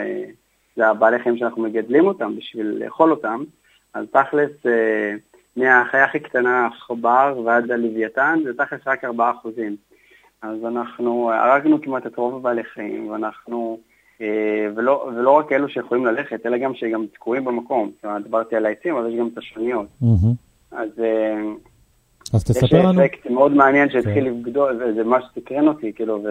זה 0.75 0.87
הבעלי 0.87 1.19
חיים 1.19 1.37
שאנחנו 1.37 1.63
מגדלים 1.63 2.07
אותם 2.07 2.35
בשביל 2.35 2.83
לאכול 2.83 3.11
אותם, 3.11 3.43
אז 3.93 4.05
תכלס, 4.11 4.51
מהחיה 5.55 6.03
הכי 6.05 6.19
קטנה, 6.19 6.69
חובר 6.79 7.41
ועד 7.45 7.71
הלוויתן, 7.71 8.39
זה 8.43 8.53
תכלס 8.53 8.81
רק 8.87 9.03
4 9.03 9.31
אחוזים. 9.31 9.75
אז 10.41 10.65
אנחנו 10.65 11.31
הרגנו 11.31 11.81
כמעט 11.81 12.07
את 12.07 12.15
רוב 12.15 12.35
הבעלי 12.35 12.63
חיים, 12.63 13.09
ואנחנו, 13.09 13.79
אה, 13.79 13.88
ולא, 14.75 15.09
ולא 15.15 15.31
רק 15.31 15.51
אלו 15.51 15.69
שיכולים 15.69 16.05
ללכת, 16.05 16.45
אלא 16.45 16.57
גם 16.57 16.73
שגם 16.75 17.05
תקועים 17.13 17.45
במקום. 17.45 17.91
זאת 17.95 18.05
אומרת, 18.05 18.23
דיברתי 18.23 18.55
על 18.55 18.65
העצים, 18.65 18.95
אבל 18.95 19.09
יש 19.09 19.19
גם 19.19 19.29
את 19.33 19.37
השוניות. 19.37 19.87
אז, 20.71 20.89
אז 22.33 22.43
תספר 22.43 22.79
לנו. 22.79 23.01
יש 23.01 23.09
אפקט 23.09 23.29
מאוד 23.29 23.51
מעניין 23.51 23.89
שהתחיל 23.89 24.23
כן. 24.23 24.33
לגדול, 24.39 24.83
וזה 24.83 25.03
מה 25.03 25.17
שסקרן 25.21 25.67
אותי, 25.67 25.93
כאילו, 25.93 26.23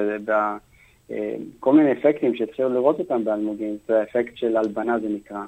וכל 1.10 1.72
מיני 1.72 1.92
אפקטים 1.92 2.34
שהתחילו 2.34 2.68
לראות 2.68 2.98
אותם 2.98 3.24
באלמוגים, 3.24 3.76
זה 3.88 4.00
האפקט 4.00 4.36
של 4.36 4.56
הלבנה 4.56 4.98
זה 4.98 5.08
נקרא, 5.08 5.44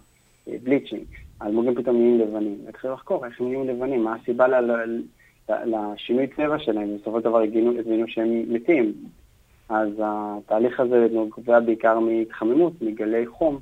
בליצ'ינג. 0.62 1.04
האלמוגים 1.40 1.74
פתאום 1.74 1.96
נהיים 1.96 2.20
לבנים. 2.20 2.56
התחילו 2.68 2.92
לחקור 2.94 3.26
איך 3.26 3.40
הם 3.40 3.48
נהיים 3.48 3.68
לבנים, 3.68 4.04
מה 4.04 4.16
הסיבה 4.22 4.46
לשינוי 5.48 6.26
צבע 6.26 6.58
שלהם, 6.58 6.96
בסופו 7.00 7.18
של 7.18 7.24
דבר 7.24 7.42
הבינו 7.42 8.04
שהם 8.06 8.42
מתים. 8.48 8.92
אז 9.70 9.88
התהליך 9.98 10.80
הזה 10.80 11.06
נובע 11.12 11.60
בעיקר 11.60 11.98
מהתחממות, 11.98 12.72
מגלי 12.82 13.26
חום. 13.26 13.58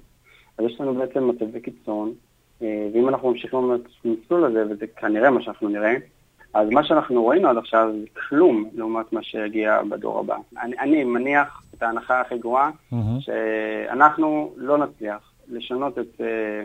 אז 0.59 0.65
יש 0.65 0.81
לנו 0.81 0.95
בעצם 0.95 1.29
מצבי 1.29 1.61
קיצון, 1.61 2.13
אה, 2.63 2.89
ואם 2.95 3.09
אנחנו 3.09 3.31
ממשיכים 3.31 3.59
במסלול 4.05 4.45
הזה, 4.45 4.65
וזה 4.71 4.87
כנראה 4.97 5.31
מה 5.31 5.43
שאנחנו 5.43 5.69
נראה, 5.69 5.95
אז 6.55 6.69
מה 6.71 6.85
שאנחנו 6.85 7.27
ראינו 7.27 7.49
עד 7.49 7.57
עכשיו 7.57 7.89
זה 8.01 8.07
כלום 8.29 8.71
לעומת 8.75 9.13
מה 9.13 9.23
שיגיע 9.23 9.83
בדור 9.83 10.19
הבא. 10.19 10.37
אני, 10.63 10.79
אני 10.79 11.05
מניח 11.05 11.63
את 11.75 11.83
ההנחה 11.83 12.21
הכי 12.21 12.39
גרועה, 12.39 12.71
mm-hmm. 12.71 12.97
שאנחנו 13.21 14.53
לא 14.57 14.79
נצליח 14.79 15.33
לשנות 15.49 15.99
את... 15.99 16.21
אה, 16.21 16.65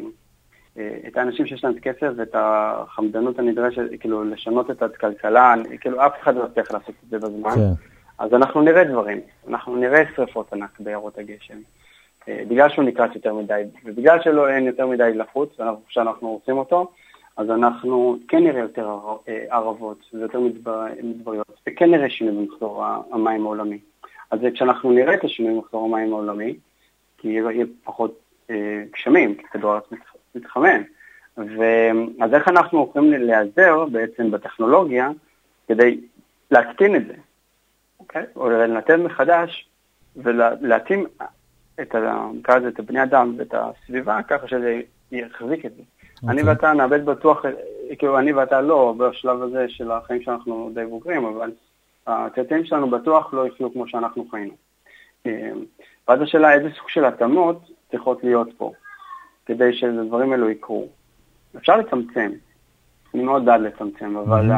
אה, 0.78 0.98
את 1.08 1.18
האנשים 1.18 1.46
שיש 1.46 1.64
להם 1.64 1.74
את 1.74 1.78
הכסף 1.78 2.10
ואת 2.18 2.32
החמדנות 2.34 3.40
הנדרשת, 3.40 3.82
כאילו, 4.00 4.24
לשנות 4.24 4.72
את 4.72 4.82
הכלכלה, 4.82 5.56
כאילו, 5.82 6.06
אף 6.06 6.12
אחד 6.22 6.36
לא 6.36 6.46
יצליח 6.52 6.72
לעשות 6.72 6.96
את 7.04 7.10
זה 7.10 7.18
בזמן. 7.18 7.52
כן. 7.52 7.93
אז 8.18 8.34
אנחנו 8.34 8.62
נראה 8.62 8.84
דברים, 8.84 9.20
אנחנו 9.48 9.76
נראה 9.76 10.04
שרפות 10.16 10.54
ענק 10.54 10.80
בעיירות 10.80 11.18
הגשם. 11.18 11.58
אה, 12.28 12.44
בגלל 12.48 12.70
שהוא 12.70 12.86
נקרץ 12.86 13.12
יותר 13.16 13.34
מדי, 13.34 13.64
ובגלל 13.86 14.22
שלא 14.22 14.50
אין 14.50 14.66
יותר 14.66 14.88
מדי 14.88 15.12
לחוץ, 15.16 15.58
שאנחנו 15.88 16.28
עושים 16.28 16.58
אותו, 16.58 16.92
אז 17.38 17.50
אנחנו 17.50 18.18
כן 18.28 18.44
נראה 18.44 18.62
יותר 18.62 19.00
אה, 19.28 19.46
ערבות 19.50 19.98
ויותר 20.14 20.40
מדבריות, 21.04 21.60
וכן 21.68 21.92
נראה 21.92 22.10
שינוי 22.10 22.46
במחזור 22.46 22.86
המים 23.12 23.46
העולמי. 23.46 23.80
אז 24.32 24.40
כשאנחנו 24.54 24.92
נראה 24.92 25.14
את 25.14 25.24
השינוי 25.24 25.54
במחזור 25.54 25.86
המים 25.86 26.14
העולמי, 26.14 26.56
כי 27.18 27.28
יהיה 27.28 27.66
פחות 27.84 28.20
גשמים, 28.94 29.36
כי 29.36 29.44
כדור 29.52 29.72
הארץ 29.72 29.84
מתחמם. 30.36 30.82
אז 32.22 32.34
איך 32.34 32.48
אנחנו 32.48 32.88
יכולים 32.90 33.12
להיעזר 33.12 33.86
בעצם 33.86 34.32
בטכנולוגיה 34.32 35.10
כדי 35.68 36.00
להקטין 36.52 36.96
את 36.96 37.08
זה, 37.08 37.14
אוקיי? 38.04 38.26
או 38.36 38.50
לנתב 38.50 38.96
מחדש 38.96 39.70
ולהתאים 40.16 41.06
את, 41.82 41.96
נקרא 42.34 42.58
לזה, 42.58 42.68
את 42.68 42.80
הבני 42.80 43.04
אדם 43.04 43.36
ואת 43.38 43.54
הסביבה 43.54 44.24
ככה 44.24 44.48
שזה 44.48 44.82
יחזיק 45.12 45.66
את 45.66 45.76
זה. 45.76 45.82
Okay. 45.82 46.30
אני 46.30 46.42
אוקיי. 46.42 46.54
ואתה 46.54 46.74
נאבד 46.74 47.06
בטוח, 47.06 47.46
כאילו 47.98 48.20
אני 48.20 48.34
ואתה 48.34 48.62
לא 48.62 48.96
בשלב 48.98 49.42
הזה 49.42 49.66
של 49.70 49.92
החיים 49.92 50.22
שאנחנו 50.22 50.72
די 50.74 50.86
בוגרים, 50.86 51.26
אבל 51.26 51.52
הצאצאים 52.08 52.66
שלנו 52.66 52.90
בטוח 52.90 53.34
לא 53.34 53.48
יחיו 53.48 53.74
כמו 53.74 53.88
שאנחנו 53.88 54.28
חיינו. 54.32 54.54
ואז 56.08 56.22
השאלה 56.22 56.54
איזה 56.54 56.70
סוג 56.78 56.90
של 56.90 57.06
התאמות 57.06 57.62
צריכות 57.92 58.24
להיות 58.24 58.50
פה. 58.58 58.72
כדי 59.46 59.74
שהדברים 59.74 60.32
האלו 60.32 60.50
יקרו. 60.50 60.88
אפשר 61.58 61.78
לצמצם, 61.78 62.32
אני 63.14 63.24
מאוד 63.24 63.46
בעד 63.46 63.62
לצמצם, 63.62 64.18
אבל 64.18 64.52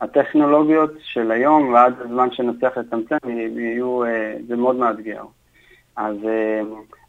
הטכנולוגיות 0.00 0.90
של 1.02 1.30
היום 1.30 1.72
ועד 1.72 1.94
הזמן 2.00 2.30
שנצליח 2.30 2.78
לצמצם 2.78 3.16
יהיו, 3.56 4.04
אה, 4.04 4.36
זה 4.46 4.56
מאוד 4.56 4.76
מאתגר. 4.76 5.22
אז, 5.96 6.16
אה, 6.24 6.60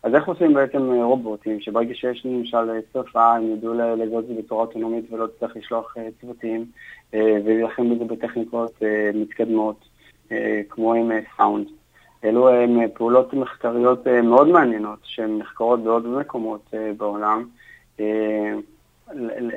אז 0.03 0.15
איך 0.15 0.27
עושים 0.27 0.53
בעצם 0.53 0.91
רובוטים, 0.91 1.61
שברגע 1.61 1.95
שיש 1.95 2.25
למשל 2.25 2.79
שרפה, 2.93 3.35
הם 3.35 3.51
ידעו 3.53 3.73
לזהות 3.73 4.23
את 4.23 4.29
זה 4.29 4.33
בצורה 4.41 4.61
אוטונומית 4.61 5.13
ולא 5.13 5.27
צריך 5.39 5.55
לשלוח 5.55 5.97
אה, 5.97 6.07
צוותים, 6.21 6.65
ולהילחם 7.13 7.95
בזה 7.95 8.05
בטכניקות 8.05 8.81
מתקדמות, 9.13 9.85
כמו 10.69 10.93
עם 10.93 11.11
סאונד. 11.37 11.67
אלו 12.23 12.49
הן 12.49 12.87
פעולות 12.93 13.33
מחקריות 13.33 14.07
אה, 14.07 14.21
מאוד 14.21 14.47
מעניינות, 14.47 14.99
שהן 15.03 15.37
נחקרות 15.37 15.83
בעוד 15.83 16.07
מקומות 16.07 16.61
אה, 16.73 16.91
בעולם, 16.97 17.45
אה, 17.99 18.53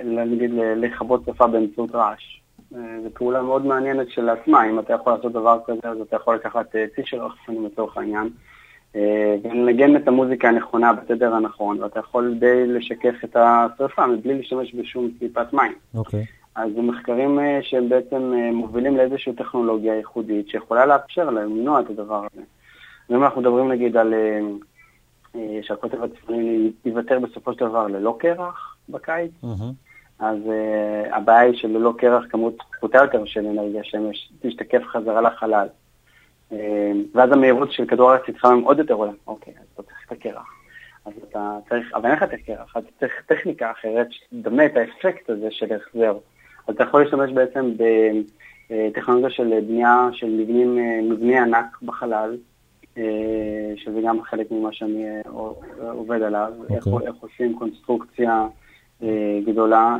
נגיד 0.05 0.51
לכבות 0.77 1.23
שפה 1.27 1.47
באמצעות 1.47 1.95
רעש. 1.95 2.42
זו 3.03 3.09
פעולה 3.15 3.43
מאוד 3.43 3.67
מעניינת 3.67 4.11
של 4.11 4.29
עצמה, 4.29 4.71
אם 4.71 4.79
אתה 4.79 4.93
יכול 4.93 5.13
לעשות 5.13 5.33
דבר 5.33 5.59
כזה, 5.67 5.89
אז 5.89 6.01
אתה 6.01 6.17
יכול 6.17 6.35
לקחת 6.35 6.67
צי 6.95 7.03
של 7.05 7.21
רחפנים 7.21 7.67
לצורך 7.67 7.97
העניין, 7.97 8.31
ולנגן 9.45 9.97
את 9.97 10.09
המוזיקה 10.09 10.49
הנכונה 10.49 10.93
בתדר 10.93 11.35
הנכון, 11.35 11.83
ואתה 11.83 12.01
יכול 12.01 12.35
די 12.39 12.67
לשקף 12.67 13.15
את 13.25 13.37
השרפה 13.37 14.07
מבלי 14.07 14.35
להשתמש 14.35 14.75
בשום 14.75 15.11
טיפת 15.19 15.53
מים. 15.53 15.73
אוקיי. 15.95 16.23
Okay. 16.23 16.43
אז 16.55 16.71
זה 16.75 16.83
מחקרים 16.83 17.39
שהם 17.63 17.89
בעצם 17.89 18.33
מובילים 18.53 18.97
לאיזושהי 18.97 19.33
טכנולוגיה 19.33 19.95
ייחודית 19.95 20.49
שיכולה 20.49 20.87
לאפשר 20.87 21.31
להם 21.31 21.57
למנוע 21.57 21.81
את 21.81 21.91
הדבר 21.91 22.27
הזה. 22.33 22.43
ואם 23.11 23.25
אנחנו 23.25 23.41
מדברים 23.41 23.73
נגיד 23.73 23.97
על 23.97 24.15
אה, 25.35 25.59
שהקוטב 25.63 26.03
הצפוני 26.03 26.73
ייוותר 26.85 27.19
בסופו 27.19 27.53
של 27.53 27.59
דבר 27.59 27.87
ללא 27.87 28.17
קרח 28.19 28.77
בקיץ, 28.89 29.31
אז 30.23 30.39
uh, 30.47 31.17
הבעיה 31.17 31.41
היא 31.41 31.57
שללא 31.57 31.95
קרח 31.99 32.25
כמות 32.31 32.55
פחותה 32.73 32.99
יותר 32.99 33.25
של 33.25 33.47
אנרגיה 33.47 33.85
שמש 33.85 34.33
תשתקף 34.43 34.83
חזרה 34.87 35.21
לחלל. 35.21 35.67
Uh, 36.51 36.55
ואז 37.15 37.33
המהירות 37.33 37.73
של 37.73 37.87
כדור 37.87 38.11
הארץ 38.11 38.29
יתחמם 38.29 38.63
עוד 38.63 38.79
יותר 38.79 38.95
עולה. 38.95 39.13
אוקיי, 39.27 39.55
אז 39.61 39.67
אתה 39.75 39.83
צריך 39.83 39.99
את 40.07 40.13
הקרח. 40.13 40.47
אז 41.05 41.13
אתה 41.29 41.59
צריך, 41.69 41.95
אבל 41.95 42.05
אין 42.05 42.17
לך 42.17 42.23
את 42.23 42.33
הקרח, 42.33 42.77
אתה 42.77 42.89
צריך 43.01 43.13
טכניקה 43.27 43.71
אחרת 43.71 44.07
שתדמה 44.11 44.67
את 44.67 44.77
האפקט 44.77 45.31
הזה 45.31 45.49
של 45.51 45.67
החזר. 45.73 46.19
אז 46.69 46.75
אתה 46.75 46.83
יכול 46.83 47.03
להשתמש 47.03 47.33
בעצם 47.33 47.73
בטכנולוגיה 48.71 49.31
של 49.31 49.61
בנייה 49.61 50.09
של 50.13 50.27
מבנים, 50.27 50.79
מבני 51.11 51.39
ענק 51.39 51.83
בחלל, 51.83 52.37
אה, 52.99 53.73
שזה 53.77 54.01
גם 54.07 54.23
חלק 54.23 54.51
ממה 54.51 54.73
שאני 54.73 55.07
אה, 55.07 55.21
עובד 55.91 56.23
עליו, 56.23 56.53
okay. 56.69 56.75
איך, 56.75 56.87
אוקיי. 56.87 57.09
איך 57.09 57.17
עושים 57.21 57.59
קונסטרוקציה 57.59 58.31
אה, 58.31 58.47
גדולה 59.47 59.97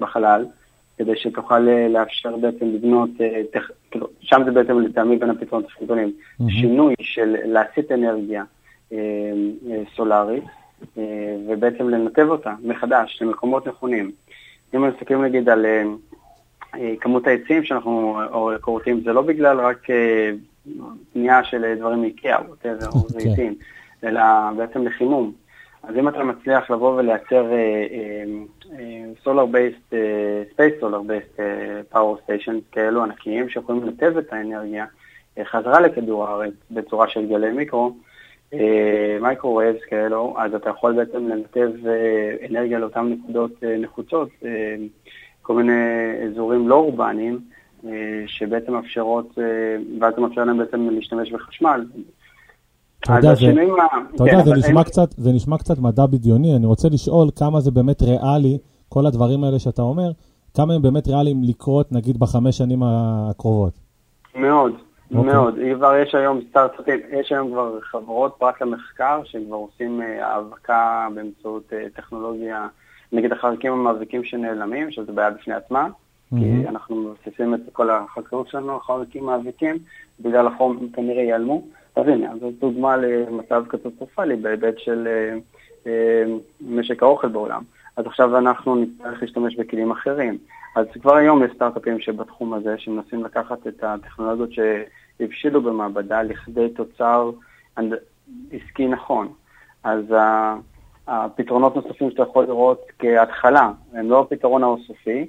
בחלל, 0.00 0.46
כדי 0.98 1.16
שתוכל 1.16 1.58
לאפשר 1.88 2.36
בעצם 2.36 2.66
לבנות, 2.66 3.10
כאילו, 3.90 4.06
שם 4.20 4.42
זה 4.44 4.50
בעצם 4.50 4.80
לטעמי 4.80 5.16
בין 5.16 5.30
הפתרונות 5.30 5.70
הכי 5.70 5.84
גדולים, 5.84 6.12
mm-hmm. 6.12 6.44
שינוי 6.50 6.94
של 7.00 7.36
להסיט 7.44 7.92
אנרגיה 7.92 8.44
סולארית, 9.96 10.44
ובעצם 11.48 11.88
לנתב 11.88 12.26
אותה 12.28 12.54
מחדש 12.64 13.18
למקומות 13.20 13.68
נכונים. 13.68 14.10
אם 14.74 14.88
מסתכלים 14.88 15.24
נגיד 15.24 15.48
על 15.48 15.66
כמות 17.00 17.26
העצים 17.26 17.64
שאנחנו 17.64 18.20
כורתים, 18.60 19.00
זה 19.00 19.12
לא 19.12 19.22
בגלל 19.22 19.60
רק 19.60 19.86
בנייה 21.14 21.44
של 21.44 21.74
דברים 21.78 22.00
מאיקאה, 22.00 22.38
whatever, 22.48 22.86
או 22.86 23.00
כן. 23.00 23.18
זיתים, 23.18 23.54
אלא 24.04 24.22
בעצם 24.56 24.82
לחימום. 24.82 25.32
אז 25.82 25.96
אם 25.96 26.08
אתה 26.08 26.24
מצליח 26.24 26.70
לבוא 26.70 26.96
ולייצר 26.96 27.46
solar 29.24 29.46
based, 29.46 29.94
space 30.52 30.74
solar 30.80 31.02
based 31.02 31.40
power 31.88 32.18
station 32.22 32.58
כאלו 32.72 33.02
ענקיים 33.02 33.48
שיכולים 33.48 33.82
לנתב 33.82 34.16
את 34.18 34.32
האנרגיה 34.32 34.86
אה, 35.38 35.44
חזרה 35.44 35.80
לכדור 35.80 36.24
הארץ 36.26 36.54
בצורה 36.70 37.08
של 37.08 37.26
גלי 37.28 37.52
מיקרו, 37.52 37.96
מייקרו 39.20 39.60
אה, 39.60 39.72
כאלו, 39.88 40.34
אז 40.38 40.54
אתה 40.54 40.70
יכול 40.70 40.92
בעצם 40.92 41.28
לנתב 41.28 41.70
אה, 41.86 42.46
אנרגיה 42.50 42.78
לאותן 42.78 43.08
נקודות 43.08 43.62
נחוצות, 43.78 44.28
כל 45.42 45.54
מיני 45.54 45.72
אזורים 46.26 46.68
לא 46.68 46.74
אורבניים, 46.74 47.38
שבעצם 48.26 48.72
מאפשרות, 48.72 49.38
ואז 50.00 50.14
זה 50.14 50.20
מאפשר 50.20 50.44
להם 50.44 50.58
בעצם 50.58 50.88
להשתמש 50.90 51.32
בחשמל. 51.32 51.84
אתה 53.04 53.12
יודע, 53.16 53.34
זה, 53.34 53.52
מה... 53.52 53.86
אתה 54.14 54.22
יודע, 54.22 54.32
כן, 54.32 54.44
זה, 54.44 54.54
נשמע 54.54 54.84
קצת, 54.84 55.10
זה 55.16 55.32
נשמע 55.32 55.58
קצת 55.58 55.78
מדע 55.78 56.06
בדיוני, 56.06 56.56
אני 56.56 56.66
רוצה 56.66 56.88
לשאול 56.88 57.28
כמה 57.36 57.60
זה 57.60 57.70
באמת 57.70 58.02
ריאלי, 58.02 58.58
כל 58.88 59.06
הדברים 59.06 59.44
האלה 59.44 59.58
שאתה 59.58 59.82
אומר, 59.82 60.10
כמה 60.56 60.74
הם 60.74 60.82
באמת 60.82 61.08
ריאליים 61.08 61.42
לקרות, 61.42 61.92
נגיד, 61.92 62.18
בחמש 62.18 62.58
שנים 62.58 62.82
הקרובות. 62.82 63.72
מאוד, 64.34 64.72
okay. 64.72 65.16
אוקיי. 65.16 65.32
מאוד. 65.32 65.54
כבר 65.76 65.96
יש 65.96 66.14
היום 66.14 66.40
סטארט-אפים, 66.50 67.00
יש 67.20 67.32
היום 67.32 67.50
כבר 67.50 67.78
חברות 67.80 68.34
פרט 68.38 68.62
למחקר, 68.62 69.20
שהם 69.24 69.42
כבר 69.46 69.56
עושים 69.56 70.02
אה, 70.02 70.26
האבקה 70.26 71.08
באמצעות 71.14 71.72
טכנולוגיה, 71.94 72.66
נגיד 73.12 73.32
החלקים 73.32 73.72
המאבקים 73.72 74.24
שנעלמים, 74.24 74.90
שזו 74.90 75.12
בעיה 75.12 75.30
בפני 75.30 75.54
עצמה. 75.54 75.88
כי 76.38 76.68
אנחנו 76.68 76.96
מבססים 76.96 77.54
את 77.54 77.60
כל 77.72 77.90
החקלאות 77.90 78.48
שלנו, 78.48 78.80
חרקים 78.80 79.24
מאביקים, 79.24 79.78
בגלל 80.20 80.46
החום 80.46 80.88
כנראה 80.92 81.22
ייעלמו. 81.22 81.62
אז 81.96 82.08
הנה, 82.08 82.32
זו 82.40 82.50
דוגמה 82.60 82.96
למצב 82.96 83.64
קטסטרופלי 83.68 84.36
בהיבט 84.36 84.78
של 84.78 85.08
אה, 85.08 85.38
אה, 85.86 86.24
משק 86.60 87.02
האוכל 87.02 87.28
בעולם. 87.28 87.62
אז 87.96 88.06
עכשיו 88.06 88.38
אנחנו 88.38 88.76
נצטרך 88.76 89.22
להשתמש 89.22 89.56
בכלים 89.56 89.90
אחרים. 89.90 90.38
אז 90.76 90.86
כבר 91.02 91.16
היום 91.16 91.44
יש 91.44 91.50
סטארט-אפים 91.54 92.00
שבתחום 92.00 92.54
הזה, 92.54 92.74
שמנסים 92.78 93.24
לקחת 93.24 93.66
את 93.66 93.84
הטכנולוגיות 93.84 94.50
והבשילו 95.20 95.62
במעבדה 95.62 96.22
לכדי 96.22 96.68
תוצר 96.68 97.30
עסקי 98.52 98.88
נכון. 98.88 99.32
אז 99.84 100.04
הפתרונות 101.06 101.76
נוספים 101.76 102.10
שאתה 102.10 102.22
יכול 102.22 102.44
לראות 102.44 102.80
כהתחלה, 102.98 103.72
הם 103.92 104.10
לא 104.10 104.20
הפתרון 104.20 104.62
הסופי, 104.64 105.26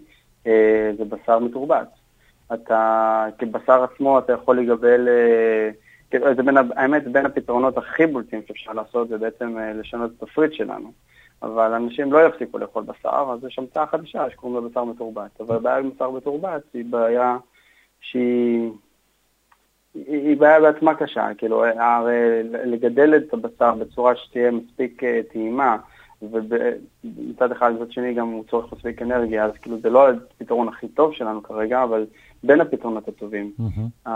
אה, 0.48 0.91
זה 0.98 1.05
בשר 1.05 1.39
מתורבת. 1.39 1.88
אתה, 2.53 3.25
כבשר 3.38 3.84
עצמו 3.84 4.20
אתה 4.20 4.34
יכול 4.34 4.60
לגבל, 4.60 5.08
אה, 5.08 5.70
כאילו, 6.13 6.36
זה 6.36 6.43
בין, 6.43 6.58
האמת, 6.75 7.08
בין 7.08 7.25
הפתרונות 7.25 7.77
הכי 7.77 8.08
בולטים 8.08 8.41
שאפשר 8.48 8.72
לעשות 8.72 9.10
זה 9.10 9.17
בעצם 9.17 9.58
אה, 9.58 9.74
לשנות 9.74 10.12
את 10.17 10.24
התפריט 10.24 10.53
שלנו. 10.53 10.91
אבל 11.43 11.74
אנשים 11.74 12.13
לא 12.13 12.27
יפסיקו 12.27 12.58
לאכול 12.58 12.84
בשר, 12.84 13.29
אז 13.34 13.46
יש 13.46 13.60
המצאה 13.60 13.88
חדשה 13.88 14.29
שקוראים 14.29 14.63
לה 14.63 14.70
בשר 14.70 14.84
מתורבת. 14.84 15.41
אבל 15.41 15.55
הבעיה 15.55 15.77
עם 15.77 15.89
בשר 15.89 16.10
מתורבת 16.10 16.62
היא 16.74 16.86
בעיה 16.89 17.38
שהיא... 18.01 18.72
היא 19.93 20.38
בעיה 20.38 20.60
בעצמה 20.60 20.96
קשה, 20.96 21.27
כאילו, 21.38 21.65
הרי 21.65 22.43
לגדל 22.43 23.15
את 23.15 23.34
הבשר 23.34 23.75
בצורה 23.75 24.15
שתהיה 24.15 24.51
מספיק 24.51 25.01
טעימה, 25.32 25.77
ומצד 26.22 27.51
אחד, 27.51 27.74
מצד 27.74 27.91
שני 27.91 28.13
גם 28.13 28.27
הוא 28.27 28.43
צורך 28.50 28.74
מספיק 28.74 29.01
אנרגיה, 29.01 29.46
אז 29.46 29.51
כאילו 29.62 29.79
זה 29.79 29.89
לא 29.89 30.10
הפתרון 30.10 30.67
הכי 30.67 30.88
טוב 30.88 31.13
שלנו 31.13 31.43
כרגע, 31.43 31.84
אבל 31.84 32.05
בין 32.43 32.62
הפתרונות 32.62 33.08
הטובים. 33.08 33.51
Mm-hmm. 33.60 34.10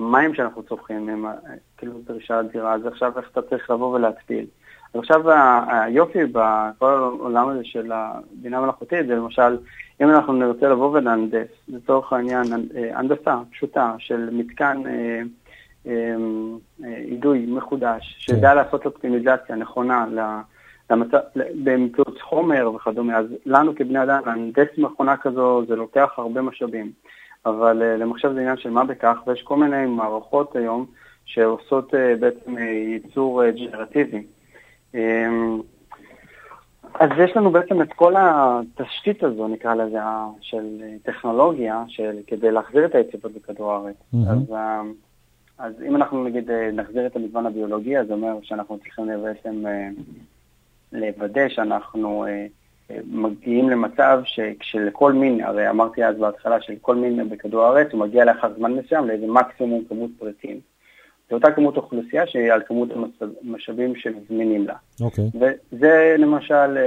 המים 0.00 0.34
שאנחנו 0.34 0.62
צורכים 0.62 1.08
הם 1.08 1.24
כאילו 1.78 1.92
דרישה 2.06 2.40
אדירה, 2.40 2.74
אז 2.74 2.86
עכשיו 2.86 3.12
איך 3.18 3.30
אתה 3.32 3.42
צריך 3.42 3.70
לבוא 3.70 3.94
ולהתפיל. 3.94 4.46
אז 4.94 5.00
עכשיו 5.00 5.22
היופי 5.68 6.24
בכל 6.32 6.86
העולם 6.94 7.48
הזה 7.48 7.60
של 7.64 7.92
הבינה 7.92 8.58
המלאכותית 8.58 9.06
זה 9.06 9.14
למשל, 9.14 9.58
אם 10.00 10.10
אנחנו 10.10 10.32
נרצה 10.32 10.68
לבוא 10.68 10.90
ולהנדס, 10.90 11.48
לצורך 11.68 12.12
העניין 12.12 12.44
אה, 12.76 12.98
הנדסה 12.98 13.36
פשוטה 13.50 13.94
של 13.98 14.28
מתקן 14.32 14.82
אה, 14.86 15.22
אידוי 16.84 17.46
מחודש, 17.48 18.26
כן. 18.26 18.56
לעשות 18.56 18.86
אופטימיזציה 18.86 19.56
נכונה 19.56 20.06
למצב, 20.90 21.18
באמצעות 21.54 22.20
חומר 22.20 22.72
וכדומה, 22.74 23.16
אז 23.16 23.26
לנו 23.46 23.74
כבני 23.74 24.02
אדם, 24.02 24.22
להנדס 24.26 24.78
מכונה 24.78 25.16
כזו 25.16 25.62
זה 25.68 25.76
לוקח 25.76 26.10
הרבה 26.16 26.42
משאבים, 26.42 26.92
אבל 27.46 27.82
אה, 27.82 27.96
למחשב 27.96 28.32
זה 28.32 28.40
עניין 28.40 28.56
של 28.56 28.70
מה 28.70 28.84
בכך, 28.84 29.16
ויש 29.26 29.42
כל 29.42 29.56
מיני 29.56 29.86
מערכות 29.86 30.56
היום 30.56 30.86
שעושות 31.24 31.94
אה, 31.94 32.16
בעצם 32.20 32.58
אה, 32.58 32.62
ייצור 32.62 33.42
ג'נרטיבי. 33.50 34.22
אמ, 34.94 35.60
אז 36.94 37.10
יש 37.18 37.36
לנו 37.36 37.50
בעצם 37.50 37.82
את 37.82 37.92
כל 37.92 38.14
התשתית 38.18 39.22
הזו, 39.22 39.48
נקרא 39.48 39.74
לזה, 39.74 39.98
של 40.40 40.82
טכנולוגיה, 41.02 41.84
של, 41.88 42.18
כדי 42.26 42.50
להחזיר 42.50 42.84
את 42.84 42.94
היציבות 42.94 43.32
בכדור 43.32 43.72
הארץ. 43.72 43.96
Mm-hmm. 44.14 44.16
אז 44.30 44.54
אז 45.58 45.72
אם 45.88 45.96
אנחנו 45.96 46.24
נגיד 46.24 46.50
נחזיר 46.50 47.06
את 47.06 47.16
המגוון 47.16 47.46
הביולוגי, 47.46 47.98
אז 47.98 48.06
זה 48.06 48.12
אומר 48.12 48.38
שאנחנו 48.42 48.78
צריכים 48.78 49.06
בעצם 49.22 49.64
לוודא 50.92 51.48
שאנחנו 51.48 52.24
מגיעים 53.10 53.70
למצב 53.70 54.20
שכשלכל 54.24 55.12
מין, 55.12 55.44
הרי 55.44 55.70
אמרתי 55.70 56.04
אז 56.04 56.16
בהתחלה 56.16 56.60
שלכל 56.60 56.96
מין 56.96 57.28
בכדור 57.28 57.64
הארץ, 57.64 57.88
הוא 57.92 58.00
מגיע 58.00 58.24
לאחר 58.24 58.54
זמן 58.56 58.72
מסוים 58.72 59.08
לאיזה 59.08 59.26
מקסימום 59.26 59.84
כמות 59.88 60.10
פריטים. 60.18 60.60
זו 61.30 61.36
אותה 61.36 61.52
כמות 61.52 61.76
אוכלוסייה 61.76 62.26
שהיא 62.26 62.52
על 62.52 62.62
כמות 62.66 62.88
המשאבים 63.42 63.96
שמזמינים 63.96 64.66
לה. 64.66 64.74
אוקיי. 65.00 65.24
Okay. 65.24 65.44
וזה 65.72 66.16
למשל 66.18 66.78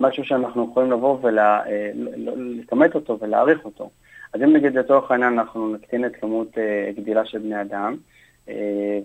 משהו 0.00 0.24
שאנחנו 0.24 0.68
יכולים 0.70 0.90
לבוא 0.90 1.18
ולכמת 1.22 2.94
אותו 2.94 3.18
ולהעריך 3.20 3.64
אותו. 3.64 3.90
אז 4.32 4.42
אם 4.42 4.52
נגיד 4.52 4.74
לצורך 4.74 5.10
העניין 5.10 5.32
אנחנו 5.38 5.74
נקטין 5.74 6.04
את 6.04 6.16
כמות 6.20 6.58
אה, 6.58 6.90
גדילה 6.96 7.24
של 7.24 7.38
בני 7.38 7.60
אדם, 7.60 7.92
אה, 7.92 8.21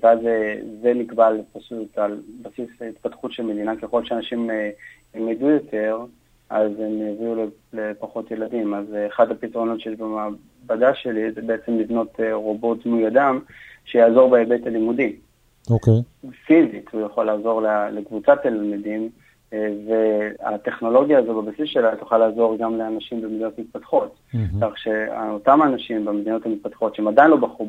ואז 0.01 0.19
אה, 0.25 0.59
זה 0.81 0.93
נקבע 0.93 1.29
פשוט 1.53 1.97
על 1.97 2.21
בסיס 2.41 2.69
התפתחות 2.89 3.31
של 3.31 3.43
מדינה, 3.43 3.75
ככל 3.75 4.05
שאנשים 4.05 4.49
ילמדו 5.15 5.49
יותר, 5.49 5.97
אז 6.49 6.71
הם 6.79 7.01
יביאו 7.01 7.35
לפחות 7.73 8.31
ילדים. 8.31 8.73
אז 8.73 8.85
אחד 9.07 9.31
הפתרונות 9.31 9.79
שיש 9.79 9.95
במעבדה 9.97 10.93
שלי 10.93 11.31
זה 11.31 11.41
בעצם 11.41 11.79
לבנות 11.79 12.19
רובוט 12.31 12.85
דמוי 12.85 13.07
אדם 13.07 13.39
שיעזור 13.85 14.29
בהיבט 14.29 14.67
הלימודי. 14.67 15.15
אוקיי. 15.69 15.93
Okay. 15.93 16.27
פיזית, 16.45 16.89
הוא 16.91 17.01
יכול 17.01 17.25
לעזור 17.25 17.61
לקבוצת 17.91 18.37
תלמידים. 18.43 19.09
והטכנולוגיה 19.87 21.19
הזו 21.19 21.41
בבסיס 21.41 21.69
שלה 21.69 21.95
תוכל 21.95 22.17
לעזור 22.17 22.57
גם 22.57 22.77
לאנשים 22.77 23.21
במדינות 23.21 23.59
מתפתחות. 23.59 24.15
Mm-hmm. 24.15 24.37
כך 24.61 24.77
שאותם 24.77 25.63
אנשים 25.63 26.05
במדינות 26.05 26.45
המתפתחות, 26.45 26.95
שהם 26.95 27.07
עדיין 27.07 27.31
לא 27.31 27.37
בחרו 27.37 27.65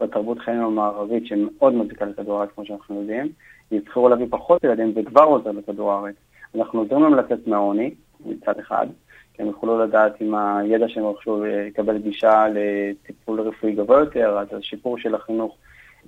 בתרבות 0.00 0.38
חיים 0.38 0.60
המערבית, 0.60 1.26
שמאוד 1.26 1.74
מזיקה 1.74 2.04
לכדור 2.04 2.38
הארץ, 2.38 2.50
כמו 2.54 2.64
שאנחנו 2.64 3.00
יודעים, 3.00 3.32
יבחרו 3.70 4.08
להביא 4.08 4.26
פחות 4.30 4.64
ילדים 4.64 4.92
וכבר 4.96 5.22
עוזר 5.22 5.50
לכדור 5.50 5.92
הארץ. 5.92 6.14
אנחנו 6.54 6.80
עוזרים 6.80 7.02
להם 7.02 7.14
לצאת 7.14 7.46
מהעוני, 7.46 7.94
מצד 8.26 8.58
אחד, 8.58 8.86
כי 9.34 9.42
הם 9.42 9.48
יוכלו 9.48 9.78
לדעת 9.78 10.22
אם 10.22 10.34
הידע 10.34 10.88
שהם 10.88 11.06
רכשו 11.06 11.46
יקבל 11.46 11.98
גישה 11.98 12.46
לטיפול 12.54 13.40
רפואי 13.40 13.72
גבוה 13.72 13.98
יותר, 13.98 14.38
אז 14.38 14.58
השיפור 14.58 14.98
של 14.98 15.14
החינוך 15.14 15.56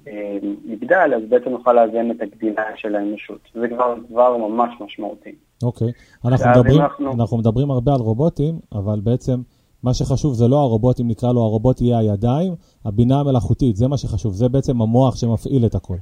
אה, 0.07 0.38
יגדל, 0.64 1.12
אז 1.16 1.22
בעצם 1.29 1.51
נוכל 1.51 1.72
לאזן 1.72 2.11
את 2.11 2.22
הגדילה 2.22 2.62
של 2.77 2.96
האנושות. 2.96 3.40
זה 3.55 3.68
כבר 3.68 3.94
דבר 4.11 4.37
ממש 4.37 4.70
משמעותי. 4.81 5.35
אוקיי. 5.62 5.88
אנחנו 6.24 6.51
מדברים, 6.51 6.81
אנחנו... 6.81 7.12
אנחנו 7.12 7.38
מדברים 7.38 7.70
הרבה 7.70 7.92
על 7.94 8.01
רובוטים, 8.01 8.55
אבל 8.72 9.01
בעצם 9.03 9.35
מה 9.83 9.95
שחשוב 9.95 10.35
זה 10.35 10.49
לא 10.49 10.57
הרובוטים, 10.57 11.09
נקרא 11.09 11.33
לו 11.33 11.41
הרובוט 11.41 11.81
יהיה 11.81 11.99
הידיים, 11.99 12.53
הבינה 12.85 13.21
המלאכותית, 13.21 13.77
זה 13.77 13.88
מה 13.88 13.97
שחשוב, 13.97 14.33
זה 14.33 14.49
בעצם 14.49 14.83
המוח 14.83 15.17
שמפעיל 15.17 15.67
את 15.67 15.75
הכל. 15.75 15.97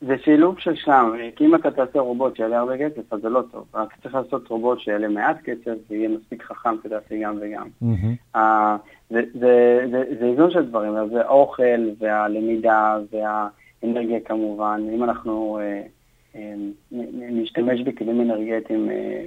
זה 0.00 0.14
שילוב 0.24 0.54
של 0.58 0.76
שם, 0.76 1.12
כי 1.36 1.44
אם 1.44 1.54
אתה 1.54 1.70
תעשה 1.70 2.00
רובוט 2.00 2.36
שיעלה 2.36 2.58
הרבה 2.58 2.78
כסף, 2.78 3.12
אז 3.12 3.20
זה 3.22 3.28
לא 3.28 3.42
טוב. 3.52 3.64
אתה 3.70 3.84
צריך 4.02 4.14
לעשות 4.14 4.48
רובוט 4.48 4.80
שיעלה 4.80 5.08
מעט 5.08 5.36
כסף 5.44 5.74
ויהיה 5.90 6.08
מספיק 6.08 6.42
חכם 6.42 6.76
כדי 6.82 6.94
לעשות 6.94 7.12
גם 7.22 7.38
וגם. 7.40 7.66
Mm-hmm. 7.82 8.38
זה 9.10 10.26
איזון 10.26 10.50
של 10.50 10.66
דברים, 10.66 10.92
זה 11.12 11.20
האוכל 11.20 11.90
והלמידה 11.98 12.98
והאנרגיה 13.12 14.20
כמובן. 14.20 14.80
אם 14.94 15.04
אנחנו 15.04 15.58
אה, 15.60 15.82
אה, 16.36 16.54
נשתמש 17.30 17.80
בכלים 17.80 18.20
אנרגטיים 18.20 18.90
אה, 18.90 19.24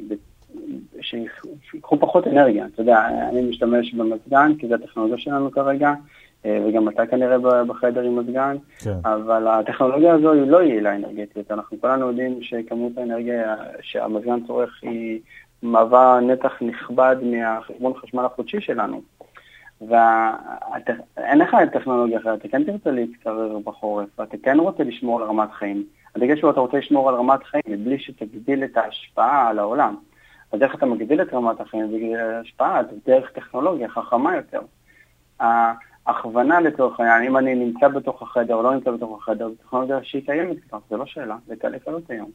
שיקחו 1.02 2.00
פחות 2.00 2.28
אנרגיה, 2.28 2.66
אתה 2.66 2.82
יודע, 2.82 3.08
אני 3.30 3.42
משתמש 3.42 3.94
במזגן, 3.94 4.52
כי 4.60 4.68
זו 4.68 4.76
הטכנולוגיה 4.76 5.18
שלנו 5.18 5.52
כרגע. 5.52 5.94
וגם 6.46 6.90
אתה 6.90 7.06
כנראה 7.06 7.64
בחדר 7.64 8.02
עם 8.02 8.20
מזגן, 8.20 8.58
כן. 8.80 8.94
אבל 9.06 9.48
הטכנולוגיה 9.48 10.14
הזו 10.14 10.32
היא 10.32 10.42
לא 10.42 10.64
יעילה 10.64 10.96
אנרגטית. 10.96 11.52
אנחנו 11.52 11.82
כולנו 11.82 12.08
יודעים 12.08 12.42
שכמות 12.42 12.98
האנרגיה 12.98 13.56
שהמזגן 13.82 14.40
צורך 14.48 14.80
היא 14.82 15.20
מהווה 15.62 16.20
נתח 16.22 16.62
נכבד 16.62 17.16
מהחשבון 17.24 17.94
חשמל 17.94 18.26
החודשי 18.26 18.62
שלנו. 18.62 19.02
ואין 19.82 21.38
לך 21.38 21.58
טכנולוגיה 21.74 22.20
אחרת, 22.20 22.40
אתה 22.40 22.48
כן 22.48 22.64
תרצה 22.64 22.92
להתקרר 22.92 23.60
בחורף, 23.60 24.20
ואתה 24.20 24.38
כן 24.44 24.60
רוצה 24.60 24.84
לשמור 24.84 25.22
על 25.22 25.28
רמת 25.28 25.52
חיים. 25.52 25.84
הדגש 26.16 26.42
הוא 26.42 26.52
אתה 26.52 26.60
רוצה 26.60 26.78
לשמור 26.78 27.10
על 27.10 27.16
רמת 27.16 27.44
חיים 27.44 27.64
מבלי 27.68 28.00
שתגדיל 28.00 28.64
את 28.64 28.78
ההשפעה 28.78 29.50
על 29.50 29.60
העולם. 29.60 29.96
אז 30.54 30.62
איך 30.62 30.76
אתה 30.76 30.86
מגדיל 30.86 31.22
את 31.22 31.34
רמת 31.34 31.62
החיים 31.62 31.92
בגלל 31.92 32.20
ההשפעה? 32.20 32.82
זה 32.84 32.98
דרך 33.06 33.32
טכנולוגיה 33.32 33.90
חכמה 33.90 34.36
יותר. 34.36 34.62
הכוונה 36.08 36.60
לצורך 36.60 37.00
העניין, 37.00 37.24
אם 37.24 37.38
אני 37.38 37.56
נמצא 37.56 37.88
בתוך 37.88 38.22
החדר 38.22 38.56
או 38.56 38.64
לא 38.64 38.76
נמצא 38.76 38.92
בתוך 38.92 39.22
החדר, 39.22 39.50
זו 39.50 39.56
טכנולוגיה 39.56 40.00
שהיא 40.04 40.26
קיימת 40.26 40.58
כבר, 40.70 40.80
זה 40.90 40.98
לא 40.98 41.06
שאלה, 41.06 41.38
זה 41.48 41.56
קל 41.56 41.70
לקלות 41.70 42.10
היום. 42.10 42.30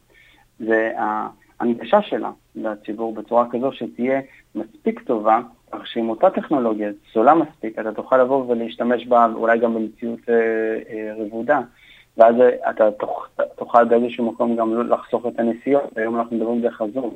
זה 0.59 0.91
ההנגשה 0.97 2.01
שלה 2.01 2.31
לציבור 2.55 3.13
בצורה 3.13 3.45
כזו 3.51 3.71
שתהיה 3.71 4.21
מספיק 4.55 4.99
טובה, 4.99 5.39
כך 5.71 5.87
שעם 5.87 6.09
אותה 6.09 6.29
טכנולוגיה 6.29 6.89
זולה 7.13 7.35
מספיק, 7.35 7.79
אתה 7.79 7.91
תוכל 7.91 8.17
לבוא 8.17 8.45
ולהשתמש 8.47 9.07
בה 9.07 9.25
אולי 9.33 9.59
גם 9.59 9.73
במציאות 9.73 10.19
אה, 10.29 10.35
אה, 10.89 11.13
רבודה, 11.17 11.61
ואז 12.17 12.35
אתה 12.69 12.89
תוכל 13.55 13.85
באיזשהו 13.85 14.31
מקום 14.31 14.55
גם 14.55 14.89
לחסוך 14.89 15.25
את 15.27 15.39
הנסיעות, 15.39 15.97
היום 15.97 16.19
אנחנו 16.19 16.35
מדברים 16.35 16.61
דרך 16.61 16.81
הזום, 16.81 17.15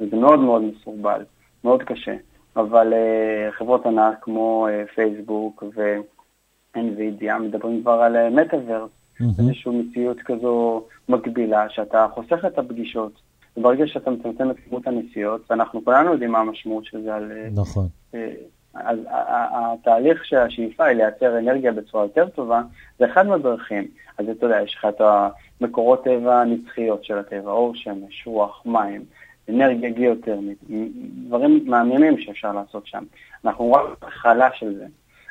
וזה 0.00 0.16
מאוד 0.16 0.38
מאוד 0.38 0.62
מסורבל, 0.62 1.24
מאוד 1.64 1.82
קשה. 1.82 2.16
אבל 2.56 2.92
uh, 2.92 3.52
חברות 3.52 3.86
ענק 3.86 4.18
כמו 4.20 4.68
uh, 4.68 4.94
פייסבוק 4.94 5.62
ו-NVIDIA 5.76 7.38
מדברים 7.40 7.82
כבר 7.82 7.92
על 7.92 8.30
מטאוורס, 8.30 8.90
uh, 8.90 9.20
mm-hmm. 9.20 9.24
איזושהי 9.38 9.72
מציאות 9.72 10.16
כזו 10.24 10.84
מקבילה, 11.08 11.68
שאתה 11.68 12.06
חוסך 12.14 12.44
את 12.46 12.58
הפגישות. 12.58 13.12
וברגע 13.56 13.86
שאתה 13.86 14.10
מצמצם 14.10 14.50
את 14.50 14.56
כמות 14.68 14.86
הנסיעות, 14.86 15.50
ואנחנו 15.50 15.84
כולנו 15.84 16.12
יודעים 16.12 16.32
מה 16.32 16.38
המשמעות 16.38 16.84
של 16.84 17.02
זה 17.02 17.14
על... 17.14 17.32
אה, 17.32 17.48
נכון. 17.54 17.86
Uh, 18.12 18.16
אז 18.74 18.98
התהליך 19.52 20.24
של 20.24 20.36
השאיפה 20.36 20.84
היא 20.84 20.96
לייצר 20.96 21.38
אנרגיה 21.38 21.72
בצורה 21.72 22.04
יותר 22.04 22.28
טובה, 22.28 22.62
זה 22.98 23.06
אחד 23.06 23.26
מהדרכים. 23.26 23.88
אז 24.18 24.28
אתה 24.28 24.46
יודע, 24.46 24.62
יש 24.62 24.74
לך 24.74 24.86
את 24.88 25.00
המקורות 25.60 26.04
טבע 26.04 26.40
הנצחיות 26.40 27.04
של 27.04 27.18
הטבע, 27.18 27.50
אור 27.50 27.74
שמש, 27.74 28.26
רוח, 28.26 28.62
מים, 28.66 29.04
אנרגיה 29.48 29.90
גיאותרמית, 29.90 30.58
דברים 31.26 31.64
מעניינים 31.66 32.20
שאפשר 32.20 32.52
לעשות 32.52 32.86
שם. 32.86 33.04
אנחנו 33.44 33.72
רק 33.72 33.84
בהתחלה 34.02 34.48
של 34.54 34.74
זה. 34.74 34.86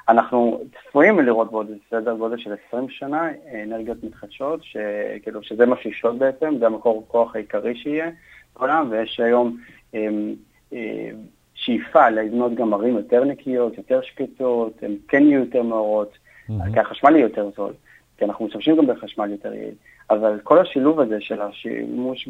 אנחנו 0.10 0.62
צפויים 0.90 1.20
לראות 1.20 1.52
בעוד 1.52 1.68
סדר 1.90 2.14
גודל 2.14 2.38
של 2.38 2.54
20 2.68 2.90
שנה 2.90 3.30
אנרגיות 3.64 4.04
מתחדשות, 4.04 4.60
שכאילו 4.64 5.44
שזה 5.44 5.66
מה 5.66 5.76
שישלוט 5.82 6.16
בעצם, 6.18 6.58
זה 6.60 6.66
המקור 6.66 7.06
כוח 7.08 7.36
העיקרי 7.36 7.76
שיהיה 7.76 8.10
בעולם, 8.56 8.88
ויש 8.92 9.20
היום 9.20 9.58
אמ, 9.94 10.36
אה, 10.74 11.10
שאיפה 11.54 12.10
לבנות 12.10 12.56
גם 12.56 12.74
ערים 12.74 12.96
יותר 12.96 13.24
נקיות, 13.24 13.78
יותר 13.78 14.02
שקטות, 14.02 14.84
הן 14.84 14.96
כן 15.08 15.24
יהיו 15.24 15.40
יותר 15.40 15.64
מאורות, 15.64 16.18
mm-hmm. 16.50 16.74
כי 16.74 16.80
החשמל 16.80 17.16
יהיה 17.16 17.24
יותר 17.24 17.50
זול, 17.56 17.74
כי 18.18 18.26
אנחנו 18.26 18.46
משתמשים 18.46 18.76
גם 18.76 18.88
בחשמל 18.88 19.32
יותר 19.32 19.54
יעיל. 19.54 19.76
אבל 20.10 20.40
כל 20.44 20.60
השילוב 20.60 21.00
הזה 21.00 21.22
של 21.22 21.42
השימוש 21.42 22.28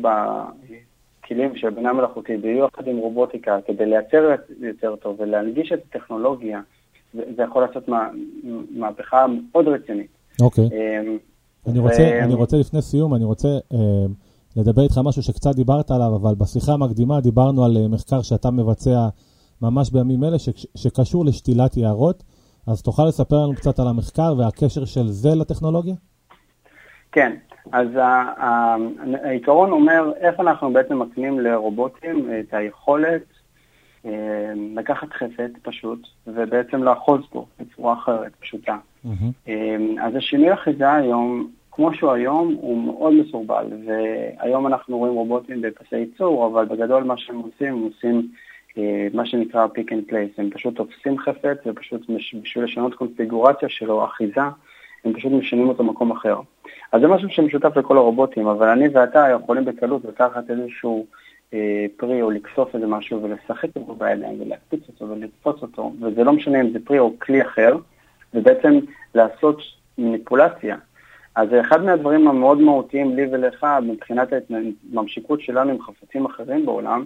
בכלים 1.28 1.56
של 1.56 1.70
בינה 1.70 1.94
מלאכותית, 1.94 2.42
ביחד 2.42 2.88
עם 2.88 2.98
רובוטיקה, 2.98 3.58
כדי 3.66 3.86
לייצר 3.86 4.36
יותר 4.60 4.96
טוב 4.96 5.16
ולהנגיש 5.20 5.72
את 5.72 5.80
הטכנולוגיה, 5.90 6.62
זה 7.14 7.44
יכול 7.44 7.64
לעשות 7.64 7.88
מה, 7.88 8.10
מהפכה 8.72 9.26
מאוד 9.52 9.68
רצינית. 9.68 10.08
אוקיי. 10.42 10.68
Okay. 10.68 10.74
אמ, 10.74 11.18
אני, 11.68 11.80
רוצה, 11.80 12.20
אני 12.24 12.34
רוצה 12.34 12.58
לפני 12.58 12.82
סיום, 12.82 13.16
אני 13.16 13.24
רוצה 13.24 13.48
אה, 13.48 14.06
לדבר 14.58 14.82
איתך 14.82 15.00
משהו 15.04 15.24
שקצת 15.24 15.56
דיברת 15.56 15.92
עליו, 15.92 16.16
אבל 16.16 16.36
בשיחה 16.36 16.72
המקדימה 16.74 17.22
דיברנו 17.22 17.66
על 17.66 17.78
אה, 17.78 17.88
מחקר 17.88 18.22
שאתה 18.22 18.52
מבצע 18.52 19.08
ממש 19.62 19.92
בימים 19.92 20.24
אלה, 20.24 20.40
ש, 20.40 20.50
שקשור 20.76 21.26
לשתילת 21.26 21.78
יערות. 21.78 22.24
אז 22.68 22.82
תוכל 22.82 23.06
לספר 23.08 23.36
לנו 23.36 23.56
קצת 23.56 23.80
על 23.80 23.88
המחקר 23.88 24.36
והקשר 24.38 24.86
של 24.86 25.08
זה 25.08 25.30
לטכנולוגיה? 25.36 25.96
כן, 27.12 27.36
אז 27.72 27.88
העיקרון 29.24 29.72
אומר 29.72 30.12
איך 30.18 30.40
אנחנו 30.40 30.74
בעצם 30.74 31.00
מקנים 31.00 31.40
לרובוטים 31.40 32.30
את 32.40 32.54
היכולת 32.54 33.24
אה, 34.06 34.52
לקחת 34.76 35.14
חפץ 35.14 35.52
פשוט 35.62 36.08
ובעצם 36.28 36.84
לאחוז 36.84 37.22
בו 37.34 37.46
בצורה 37.60 37.94
אחרת, 37.94 38.32
פשוטה. 38.40 38.78
Mm-hmm. 39.06 39.52
אז 40.02 40.16
השינוי 40.16 40.54
אחיזה 40.54 40.94
היום, 40.94 41.48
כמו 41.72 41.94
שהוא 41.94 42.12
היום, 42.12 42.56
הוא 42.62 42.84
מאוד 42.84 43.14
מסורבל, 43.14 43.66
והיום 43.86 44.68
אנחנו 44.68 44.98
רואים 44.98 45.14
רובוטים 45.14 45.62
בפסי 45.62 45.98
ייצור, 45.98 46.48
אבל 46.48 46.66
בגדול 46.66 47.04
מה 47.04 47.18
שהם 47.18 47.38
עושים, 47.38 47.74
הם 47.74 47.80
עושים 47.80 48.28
אה, 48.78 49.08
מה 49.14 49.26
שנקרא 49.26 49.68
pick 49.68 49.92
and 49.92 50.12
place, 50.12 50.34
הם 50.38 50.50
פשוט 50.50 50.76
תופסים 50.76 51.18
חפץ 51.18 51.58
ופשוט 51.66 52.10
בשביל 52.10 52.64
לשנות 52.64 52.94
קונפיגורציה 52.94 53.70
שלו, 53.70 54.06
אחיזה, 54.06 54.42
הם 55.08 55.14
פשוט 55.14 55.32
משנים 55.32 55.70
אותו 55.70 55.84
במקום 55.84 56.12
אחר. 56.12 56.40
אז 56.92 57.02
זה 57.02 57.08
משהו 57.08 57.30
שמשותף 57.30 57.78
לכל 57.78 57.98
הרובוטים, 57.98 58.48
אבל 58.48 58.68
אני 58.68 58.88
ואתה 58.88 59.28
יכולים 59.30 59.66
בקלות 59.66 60.06
לקחת 60.06 60.50
איזשהו 60.50 61.06
אה, 61.54 61.86
פרי 61.98 62.22
או 62.22 62.32
לקסוף 62.32 62.76
איזה 62.76 62.88
משהו 62.88 63.24
ולשחק 63.24 63.70
אותו 63.76 63.96
בידיים 63.96 64.42
ולהקפיץ 64.42 64.82
אותו 64.88 65.10
ולקפוץ 65.10 65.62
אותו, 65.62 65.94
וזה 66.02 66.24
לא 66.24 66.34
משנה 66.34 66.62
אם 66.62 66.70
זה 66.72 66.80
פרי 66.86 67.00
או 67.00 67.14
כלי 67.20 67.42
אחר, 67.42 67.78
ובעצם 68.34 68.80
לעשות 69.16 69.62
מניפולציה. 69.98 70.78
אז 71.36 71.50
אחד 71.62 71.84
מהדברים 71.84 72.28
המאוד 72.28 72.62
מהותיים 72.62 73.16
לי 73.16 73.26
ולך 73.32 73.66
מבחינת 73.84 74.34
ההתממשיקות 74.34 75.42
שלנו 75.42 75.72
עם 75.72 75.82
חפצים 75.82 76.26
אחרים 76.26 76.66
בעולם, 76.66 77.06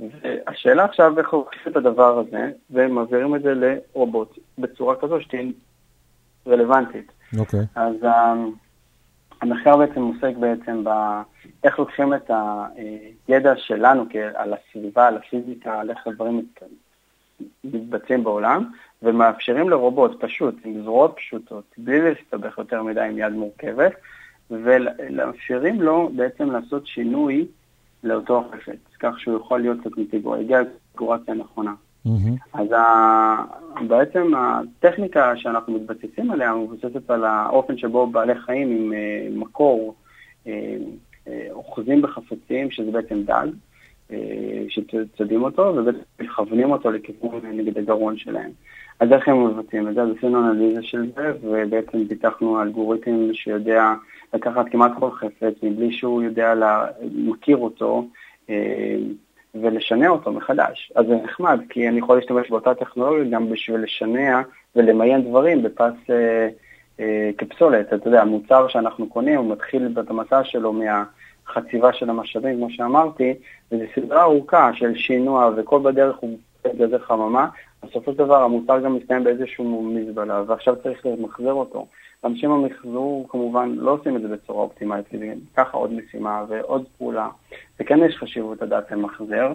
והשאלה 0.00 0.84
עכשיו 0.84 1.18
איך 1.18 1.32
עושים 1.32 1.62
את 1.68 1.76
הדבר 1.76 2.18
הזה 2.18 2.50
ומעבירים 2.70 3.34
את 3.34 3.42
זה 3.42 3.54
לרובוט 3.54 4.38
בצורה 4.58 4.96
כזו 4.96 5.20
שתהיה 5.20 5.42
רלוונטית. 6.46 7.12
אוקיי. 7.38 7.60
Okay. 7.60 7.64
אז 7.74 7.94
um, 8.02 8.56
המחקר 9.40 9.76
בעצם 9.76 10.02
עוסק 10.02 10.36
בעצם 10.36 10.84
באיך 10.84 11.78
לוקחים 11.78 12.14
את 12.14 12.30
הידע 13.28 13.52
שלנו 13.56 14.04
על 14.34 14.54
הסביבה, 14.54 15.06
על 15.08 15.16
הפיזיקה, 15.16 15.80
על 15.80 15.90
איך 15.90 16.06
הדברים 16.06 16.46
מתבצעים 17.64 18.24
בעולם, 18.24 18.70
ומאפשרים 19.02 19.70
לרובוט 19.70 20.24
פשוט, 20.24 20.54
עם 20.64 20.82
זרועות 20.82 21.14
פשוטות, 21.16 21.64
בלי 21.78 22.00
להסתבך 22.00 22.58
יותר 22.58 22.82
מדי 22.82 23.00
עם 23.00 23.18
יד 23.18 23.32
מורכבת, 23.32 23.92
ומאפשרים 24.50 25.82
לו 25.82 26.10
בעצם 26.16 26.50
לעשות 26.50 26.86
שינוי 26.86 27.46
לאותו 28.04 28.50
חפץ, 28.52 28.96
כך 29.00 29.20
שהוא 29.20 29.36
יכול 29.36 29.60
להיות 29.60 29.78
יגיע 30.40 30.60
לקונפיגורציה 30.60 31.34
הנכונה. 31.34 31.74
Mm-hmm. 32.08 32.58
אז 32.60 32.72
ה... 32.72 33.44
בעצם 33.88 34.32
הטכניקה 34.36 35.36
שאנחנו 35.36 35.72
מתבססים 35.72 36.30
עליה 36.30 36.54
מבוססת 36.54 37.10
על 37.10 37.24
האופן 37.24 37.78
שבו 37.78 38.06
בעלי 38.06 38.34
חיים 38.34 38.70
עם 38.70 38.92
uh, 38.92 39.38
מקור 39.38 39.94
uh, 40.44 40.48
uh, 40.48 41.28
אוחזים 41.50 42.02
בחפצים, 42.02 42.70
שזה 42.70 42.90
בעצם 42.90 43.22
דג, 43.22 43.46
שצדים 44.68 45.42
אותו 45.42 45.62
ובעצם 45.62 45.98
מכוונים 46.20 46.70
אותו 46.70 46.90
לכיוון 46.90 47.40
נגד 47.44 47.78
הגרון 47.78 48.16
שלהם. 48.16 48.50
אז 49.00 49.12
איך 49.12 49.28
הם 49.28 49.46
מבצעים 49.46 49.88
את 49.88 49.94
זה? 49.94 50.02
אז 50.02 50.08
עשינו 50.18 50.50
אנליזה 50.50 50.82
של 50.82 51.10
זה, 51.16 51.32
ובעצם 51.42 52.08
פיתחנו 52.08 52.62
אלגוריתם 52.62 53.32
שיודע 53.32 53.94
לקחת 54.34 54.68
כמעט 54.70 54.92
כל 54.98 55.10
חפץ 55.10 55.54
מבלי 55.62 55.92
שהוא 55.92 56.22
יודע, 56.22 56.54
לה, 56.54 56.86
מכיר 57.14 57.56
אותו, 57.56 58.04
ולשנע 59.54 60.08
אותו 60.08 60.32
מחדש. 60.32 60.92
אז 60.94 61.06
זה 61.06 61.14
נחמד, 61.24 61.60
כי 61.68 61.88
אני 61.88 61.98
יכול 61.98 62.16
להשתמש 62.16 62.50
באותה 62.50 62.74
טכנולוגיה 62.74 63.24
גם 63.30 63.50
בשביל 63.50 63.80
לשנע 63.80 64.42
ולמיין 64.76 65.28
דברים 65.28 65.62
בפס 65.62 66.10
אה, 66.10 66.48
אה, 67.00 67.30
כפסולת. 67.38 67.92
אתה 67.92 68.08
יודע, 68.08 68.22
המוצר 68.22 68.68
שאנחנו 68.68 69.08
קונים, 69.08 69.38
הוא 69.38 69.52
מתחיל 69.52 69.88
את 70.00 70.10
המסע 70.10 70.44
שלו 70.44 70.72
מהחציבה 70.72 71.92
של 71.92 72.10
המשאבים, 72.10 72.56
כמו 72.56 72.70
שאמרתי, 72.70 73.34
וזו 73.72 73.84
סדרה 73.94 74.22
ארוכה 74.22 74.70
של 74.74 74.94
שינוע, 74.94 75.50
וכל 75.56 75.80
בדרך 75.82 76.16
הוא 76.16 76.38
גזר 76.76 76.98
חממה, 76.98 77.48
בסופו 77.84 78.12
של 78.12 78.18
דבר 78.18 78.42
המוצר 78.42 78.80
גם 78.80 78.96
מסתיים 78.96 79.24
באיזשהו 79.24 79.82
מזבלה, 79.82 80.42
ועכשיו 80.46 80.76
צריך 80.82 81.06
למחזר 81.06 81.52
אותו. 81.52 81.86
אנשים 82.24 82.50
במחזור 82.50 83.26
כמובן 83.28 83.74
לא 83.76 83.90
עושים 83.90 84.16
את 84.16 84.22
זה 84.22 84.28
בצורה 84.28 84.62
אופטימלית, 84.62 85.08
כי 85.08 85.18
זה 85.18 85.34
ככה 85.56 85.76
עוד 85.76 85.92
משימה 85.92 86.44
ועוד 86.48 86.84
פעולה, 86.98 87.28
וכן 87.80 87.98
יש 88.04 88.16
חשיבות 88.16 88.62
לדעת 88.62 88.90
למחזר. 88.90 89.52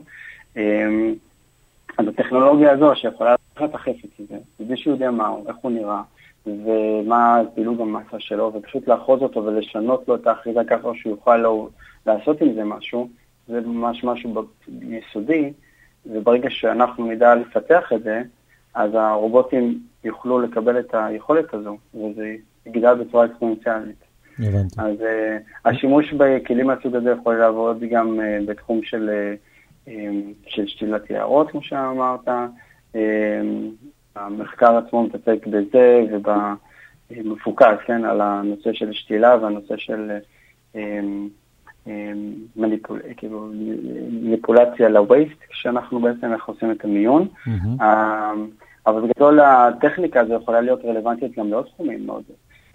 אמ, 0.58 1.14
אז 1.98 2.08
הטכנולוגיה 2.08 2.72
הזו 2.72 2.96
שיכולה 2.96 3.36
לקחת 3.56 3.76
החפץ 3.76 4.10
הזה, 4.20 4.38
בלי 4.60 4.78
שהוא 4.78 4.94
יודע 4.94 5.12
מה 5.12 5.28
הוא, 5.28 5.48
איך 5.48 5.56
הוא 5.62 5.72
נראה, 5.72 6.02
ומה 6.46 7.42
פעילות 7.56 7.80
המסה 7.80 8.20
שלו, 8.20 8.52
ופשוט 8.54 8.88
לאחוז 8.88 9.22
אותו 9.22 9.46
ולשנות 9.46 10.08
לו 10.08 10.16
את 10.16 10.28
האחיזה 10.28 10.60
ככה 10.68 10.90
שהוא 10.96 11.12
יוכל 11.12 11.38
לו 11.38 11.70
לעשות 12.06 12.42
עם 12.42 12.54
זה 12.54 12.64
משהו, 12.64 13.10
זה 13.48 13.62
ממש 13.62 14.04
משהו 14.04 14.46
יסודי, 14.82 15.54
וברגע 16.06 16.50
שאנחנו 16.50 17.12
נדע 17.12 17.36
לפתח 17.36 17.94
את 17.96 18.04
זה, 18.04 18.22
אז 18.74 18.92
הרובוטים 18.94 19.80
יוכלו 20.04 20.40
לקבל 20.40 20.80
את 20.80 20.94
היכולת 20.94 21.54
הזו, 21.54 21.78
וזה 21.94 22.36
יגדל 22.66 22.94
בצורה 22.94 23.26
אקספוננציאלית. 23.26 24.04
הבנתי. 24.40 24.76
אז 24.78 25.00
uh, 25.00 25.70
השימוש 25.70 26.14
בכלים 26.14 26.68
מהסוג 26.68 26.96
הזה 26.96 27.12
יכול 27.12 27.36
לעבוד 27.36 27.84
גם 27.92 28.20
uh, 28.20 28.50
בתחום 28.50 28.84
של, 28.84 29.10
uh, 29.86 29.90
של 30.48 30.68
שתילת 30.68 31.10
יערות, 31.10 31.52
כמו 31.52 31.64
שאמרת. 31.64 32.28
Uh, 32.94 32.98
המחקר 34.16 34.78
עצמו 34.78 35.04
מתעסק 35.04 35.48
בזה 35.48 36.06
ובמפוקס, 36.12 37.78
כן, 37.86 38.06
על 38.06 38.22
הנושא 38.22 38.74
של 38.74 38.94
שתילה 38.94 39.38
והנושא 39.42 39.78
של 39.78 40.12
uh, 40.74 40.78
מניפול, 42.56 43.02
כאילו, 43.18 43.50
מניפולציה 44.12 44.90
לווייסט, 44.90 45.38
כשאנחנו 45.50 46.00
בעצם 46.00 46.34
איך 46.34 46.46
עושים 46.46 46.72
את 46.72 46.86
המיון. 46.86 47.28
Mm-hmm. 47.48 47.84
אבל 48.88 49.02
בגדול 49.02 49.40
הטכניקה 49.40 50.22
הזו 50.22 50.34
יכולה 50.34 50.62
להיות 50.62 50.86
רלוונטית 50.86 51.38
גם 51.38 51.50
לעוד 51.50 51.66
תחומים 51.66 52.06
מאוד. 52.06 52.24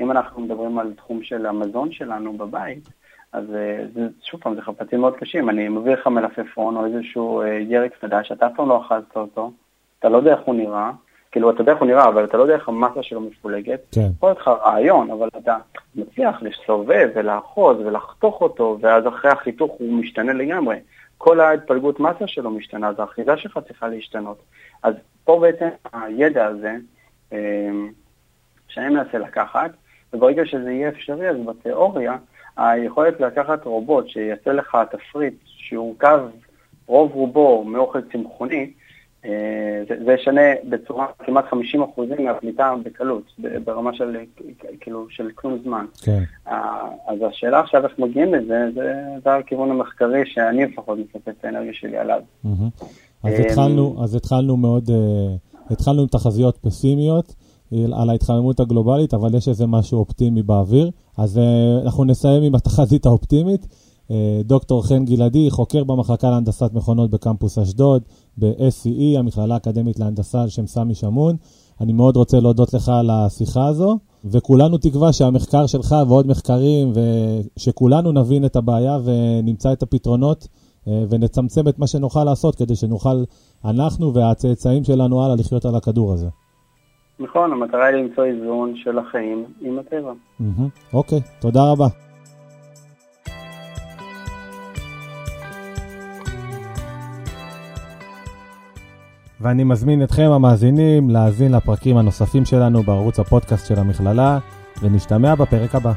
אם 0.00 0.10
אנחנו 0.10 0.42
מדברים 0.42 0.78
על 0.78 0.92
תחום 0.96 1.22
של 1.22 1.46
המזון 1.46 1.92
שלנו 1.92 2.32
בבית, 2.32 2.88
אז 3.32 3.44
אה, 3.54 3.84
זה, 3.94 4.08
שוב 4.22 4.40
פעם, 4.40 4.54
זה 4.54 4.62
חפצים 4.62 5.00
מאוד 5.00 5.16
קשים. 5.16 5.50
אני 5.50 5.68
מביא 5.68 5.92
לך 5.92 6.06
מלפפון 6.06 6.76
או 6.76 6.86
איזשהו 6.86 7.42
אה, 7.42 7.48
ירק 7.48 7.92
חדש, 8.00 8.32
אתה 8.32 8.46
אף 8.46 8.52
פעם 8.56 8.68
לא 8.68 8.82
אכלת 8.86 9.16
אותו, 9.16 9.52
אתה 9.98 10.08
לא 10.08 10.16
יודע 10.16 10.32
איך 10.32 10.40
הוא 10.40 10.54
נראה, 10.54 10.90
כאילו, 11.32 11.50
אתה 11.50 11.60
יודע 11.60 11.72
איך 11.72 11.80
הוא 11.80 11.88
נראה, 11.88 12.08
אבל 12.08 12.24
אתה 12.24 12.36
לא 12.36 12.42
יודע 12.42 12.54
איך 12.54 12.68
המסה 12.68 13.02
שלו 13.02 13.20
מפולגת. 13.20 13.80
כן. 13.92 14.00
יכול 14.16 14.28
להיות 14.28 14.38
לך 14.38 14.48
רעיון, 14.48 15.10
אבל 15.10 15.28
אתה 15.36 15.56
מצליח 15.94 16.42
לסובב 16.42 17.08
ולאחוז 17.14 17.76
ולחתוך 17.80 18.40
אותו, 18.40 18.78
ואז 18.80 19.06
אחרי 19.06 19.30
החיתוך 19.30 19.72
הוא 19.78 19.92
משתנה 19.92 20.32
לגמרי. 20.32 20.76
כל 21.18 21.40
ההתפלגות 21.40 22.00
מסה 22.00 22.26
שלו 22.26 22.50
משתנה, 22.50 22.88
אז 22.88 23.00
האחיזה 23.00 23.36
שלך 23.36 23.58
צריכה 23.66 23.88
להשתנות. 23.88 24.42
אז 24.82 24.94
פה 25.24 25.38
בעצם 25.40 25.68
הידע 25.92 26.46
הזה, 26.46 26.76
אה, 27.32 27.70
שאני 28.68 28.88
מנסה 28.88 29.18
לקחת, 29.18 29.70
וברגע 30.12 30.46
שזה 30.46 30.70
יהיה 30.70 30.88
אפשרי, 30.88 31.30
אז 31.30 31.36
בתיאוריה, 31.46 32.16
היכולת 32.56 33.20
לקחת 33.20 33.64
רובוט 33.64 34.08
שיעשה 34.08 34.52
לך 34.52 34.76
תפריט 34.90 35.34
שיורכב 35.46 36.20
רוב 36.86 37.12
רובו 37.12 37.64
מאוכל 37.64 38.00
צמחוני, 38.12 38.70
אה, 39.24 39.30
זה 40.06 40.12
ישנה 40.12 40.40
בצורה 40.68 41.06
כמעט 41.18 41.44
50 41.50 41.82
אחוזים 41.82 42.24
מהפליטה 42.24 42.74
בקלות, 42.84 43.22
ברמה 43.64 43.94
של, 43.94 44.16
כאילו, 44.80 45.06
של 45.10 45.28
כלום 45.34 45.58
זמן. 45.64 45.86
כן. 46.02 46.22
אז 47.06 47.18
השאלה 47.28 47.60
עכשיו 47.60 47.84
איך 47.84 47.98
מגיעים 47.98 48.34
לזה, 48.34 48.66
זה, 48.74 48.92
זה 49.24 49.34
הכיוון 49.34 49.70
המחקרי 49.70 50.22
שאני 50.26 50.64
לפחות 50.64 50.98
מפספס 50.98 51.34
את 51.40 51.44
האנרגיה 51.44 51.72
שלי 51.74 51.96
עליו. 51.96 52.20
אז 53.22 53.40
התחלנו, 53.40 53.96
אז 54.04 54.14
התחלנו 54.14 54.56
מאוד, 54.56 54.90
אה, 54.90 55.34
התחלנו 55.70 56.02
עם 56.02 56.08
תחזיות 56.08 56.56
פסימיות, 56.56 57.34
על 57.92 58.10
ההתחממות 58.10 58.60
הגלובלית, 58.60 59.14
אבל 59.14 59.34
יש 59.34 59.48
איזה 59.48 59.66
משהו 59.66 59.98
אופטימי 59.98 60.42
באוויר. 60.42 60.90
אז 61.16 61.40
אנחנו 61.84 62.04
נסיים 62.04 62.42
עם 62.42 62.54
התחזית 62.54 63.06
האופטימית. 63.06 63.66
דוקטור 64.44 64.86
חן 64.86 65.04
גלעדי, 65.04 65.50
חוקר 65.50 65.84
במחלקה 65.84 66.30
להנדסת 66.30 66.70
מכונות 66.74 67.10
בקמפוס 67.10 67.58
אשדוד, 67.58 68.02
ב-SCE, 68.38 69.18
המכללה 69.18 69.54
האקדמית 69.54 69.98
להנדסה 69.98 70.42
על 70.42 70.48
שם 70.48 70.66
סמי 70.66 70.94
שמון. 70.94 71.36
אני 71.80 71.92
מאוד 71.92 72.16
רוצה 72.16 72.40
להודות 72.40 72.74
לך 72.74 72.88
על 72.88 73.10
השיחה 73.10 73.66
הזו, 73.66 73.98
וכולנו 74.24 74.78
תקווה 74.78 75.12
שהמחקר 75.12 75.66
שלך 75.66 75.96
ועוד 76.08 76.26
מחקרים, 76.26 76.92
ושכולנו 77.56 78.12
נבין 78.12 78.44
את 78.44 78.56
הבעיה 78.56 78.98
ונמצא 79.04 79.72
את 79.72 79.82
הפתרונות, 79.82 80.48
ונצמצם 80.86 81.68
את 81.68 81.78
מה 81.78 81.86
שנוכל 81.86 82.24
לעשות 82.24 82.54
כדי 82.54 82.76
שנוכל, 82.76 83.24
אנחנו 83.64 84.14
והצאצאים 84.14 84.84
שלנו 84.84 85.22
הלאה, 85.24 85.36
לחיות 85.36 85.64
על 85.64 85.74
הכדור 85.74 86.12
הזה. 86.12 86.28
נכון, 87.20 87.52
המטרה 87.52 87.86
היא 87.86 87.96
למצוא 87.96 88.24
איזון 88.24 88.72
של 88.76 88.98
החיים 88.98 89.44
עם 89.60 89.78
הטבע. 89.78 90.12
אוקיי, 90.92 91.18
תודה 91.40 91.60
רבה. 91.72 91.86
ואני 99.40 99.64
מזמין 99.64 100.02
אתכם 100.02 100.30
המאזינים 100.30 101.10
להאזין 101.10 101.52
לפרקים 101.52 101.96
הנוספים 101.96 102.44
שלנו 102.44 102.82
בערוץ 102.82 103.20
הפודקאסט 103.20 103.66
של 103.66 103.78
המכללה, 103.78 104.38
ונשתמע 104.82 105.34
בפרק 105.34 105.74
הבא. 105.74 105.92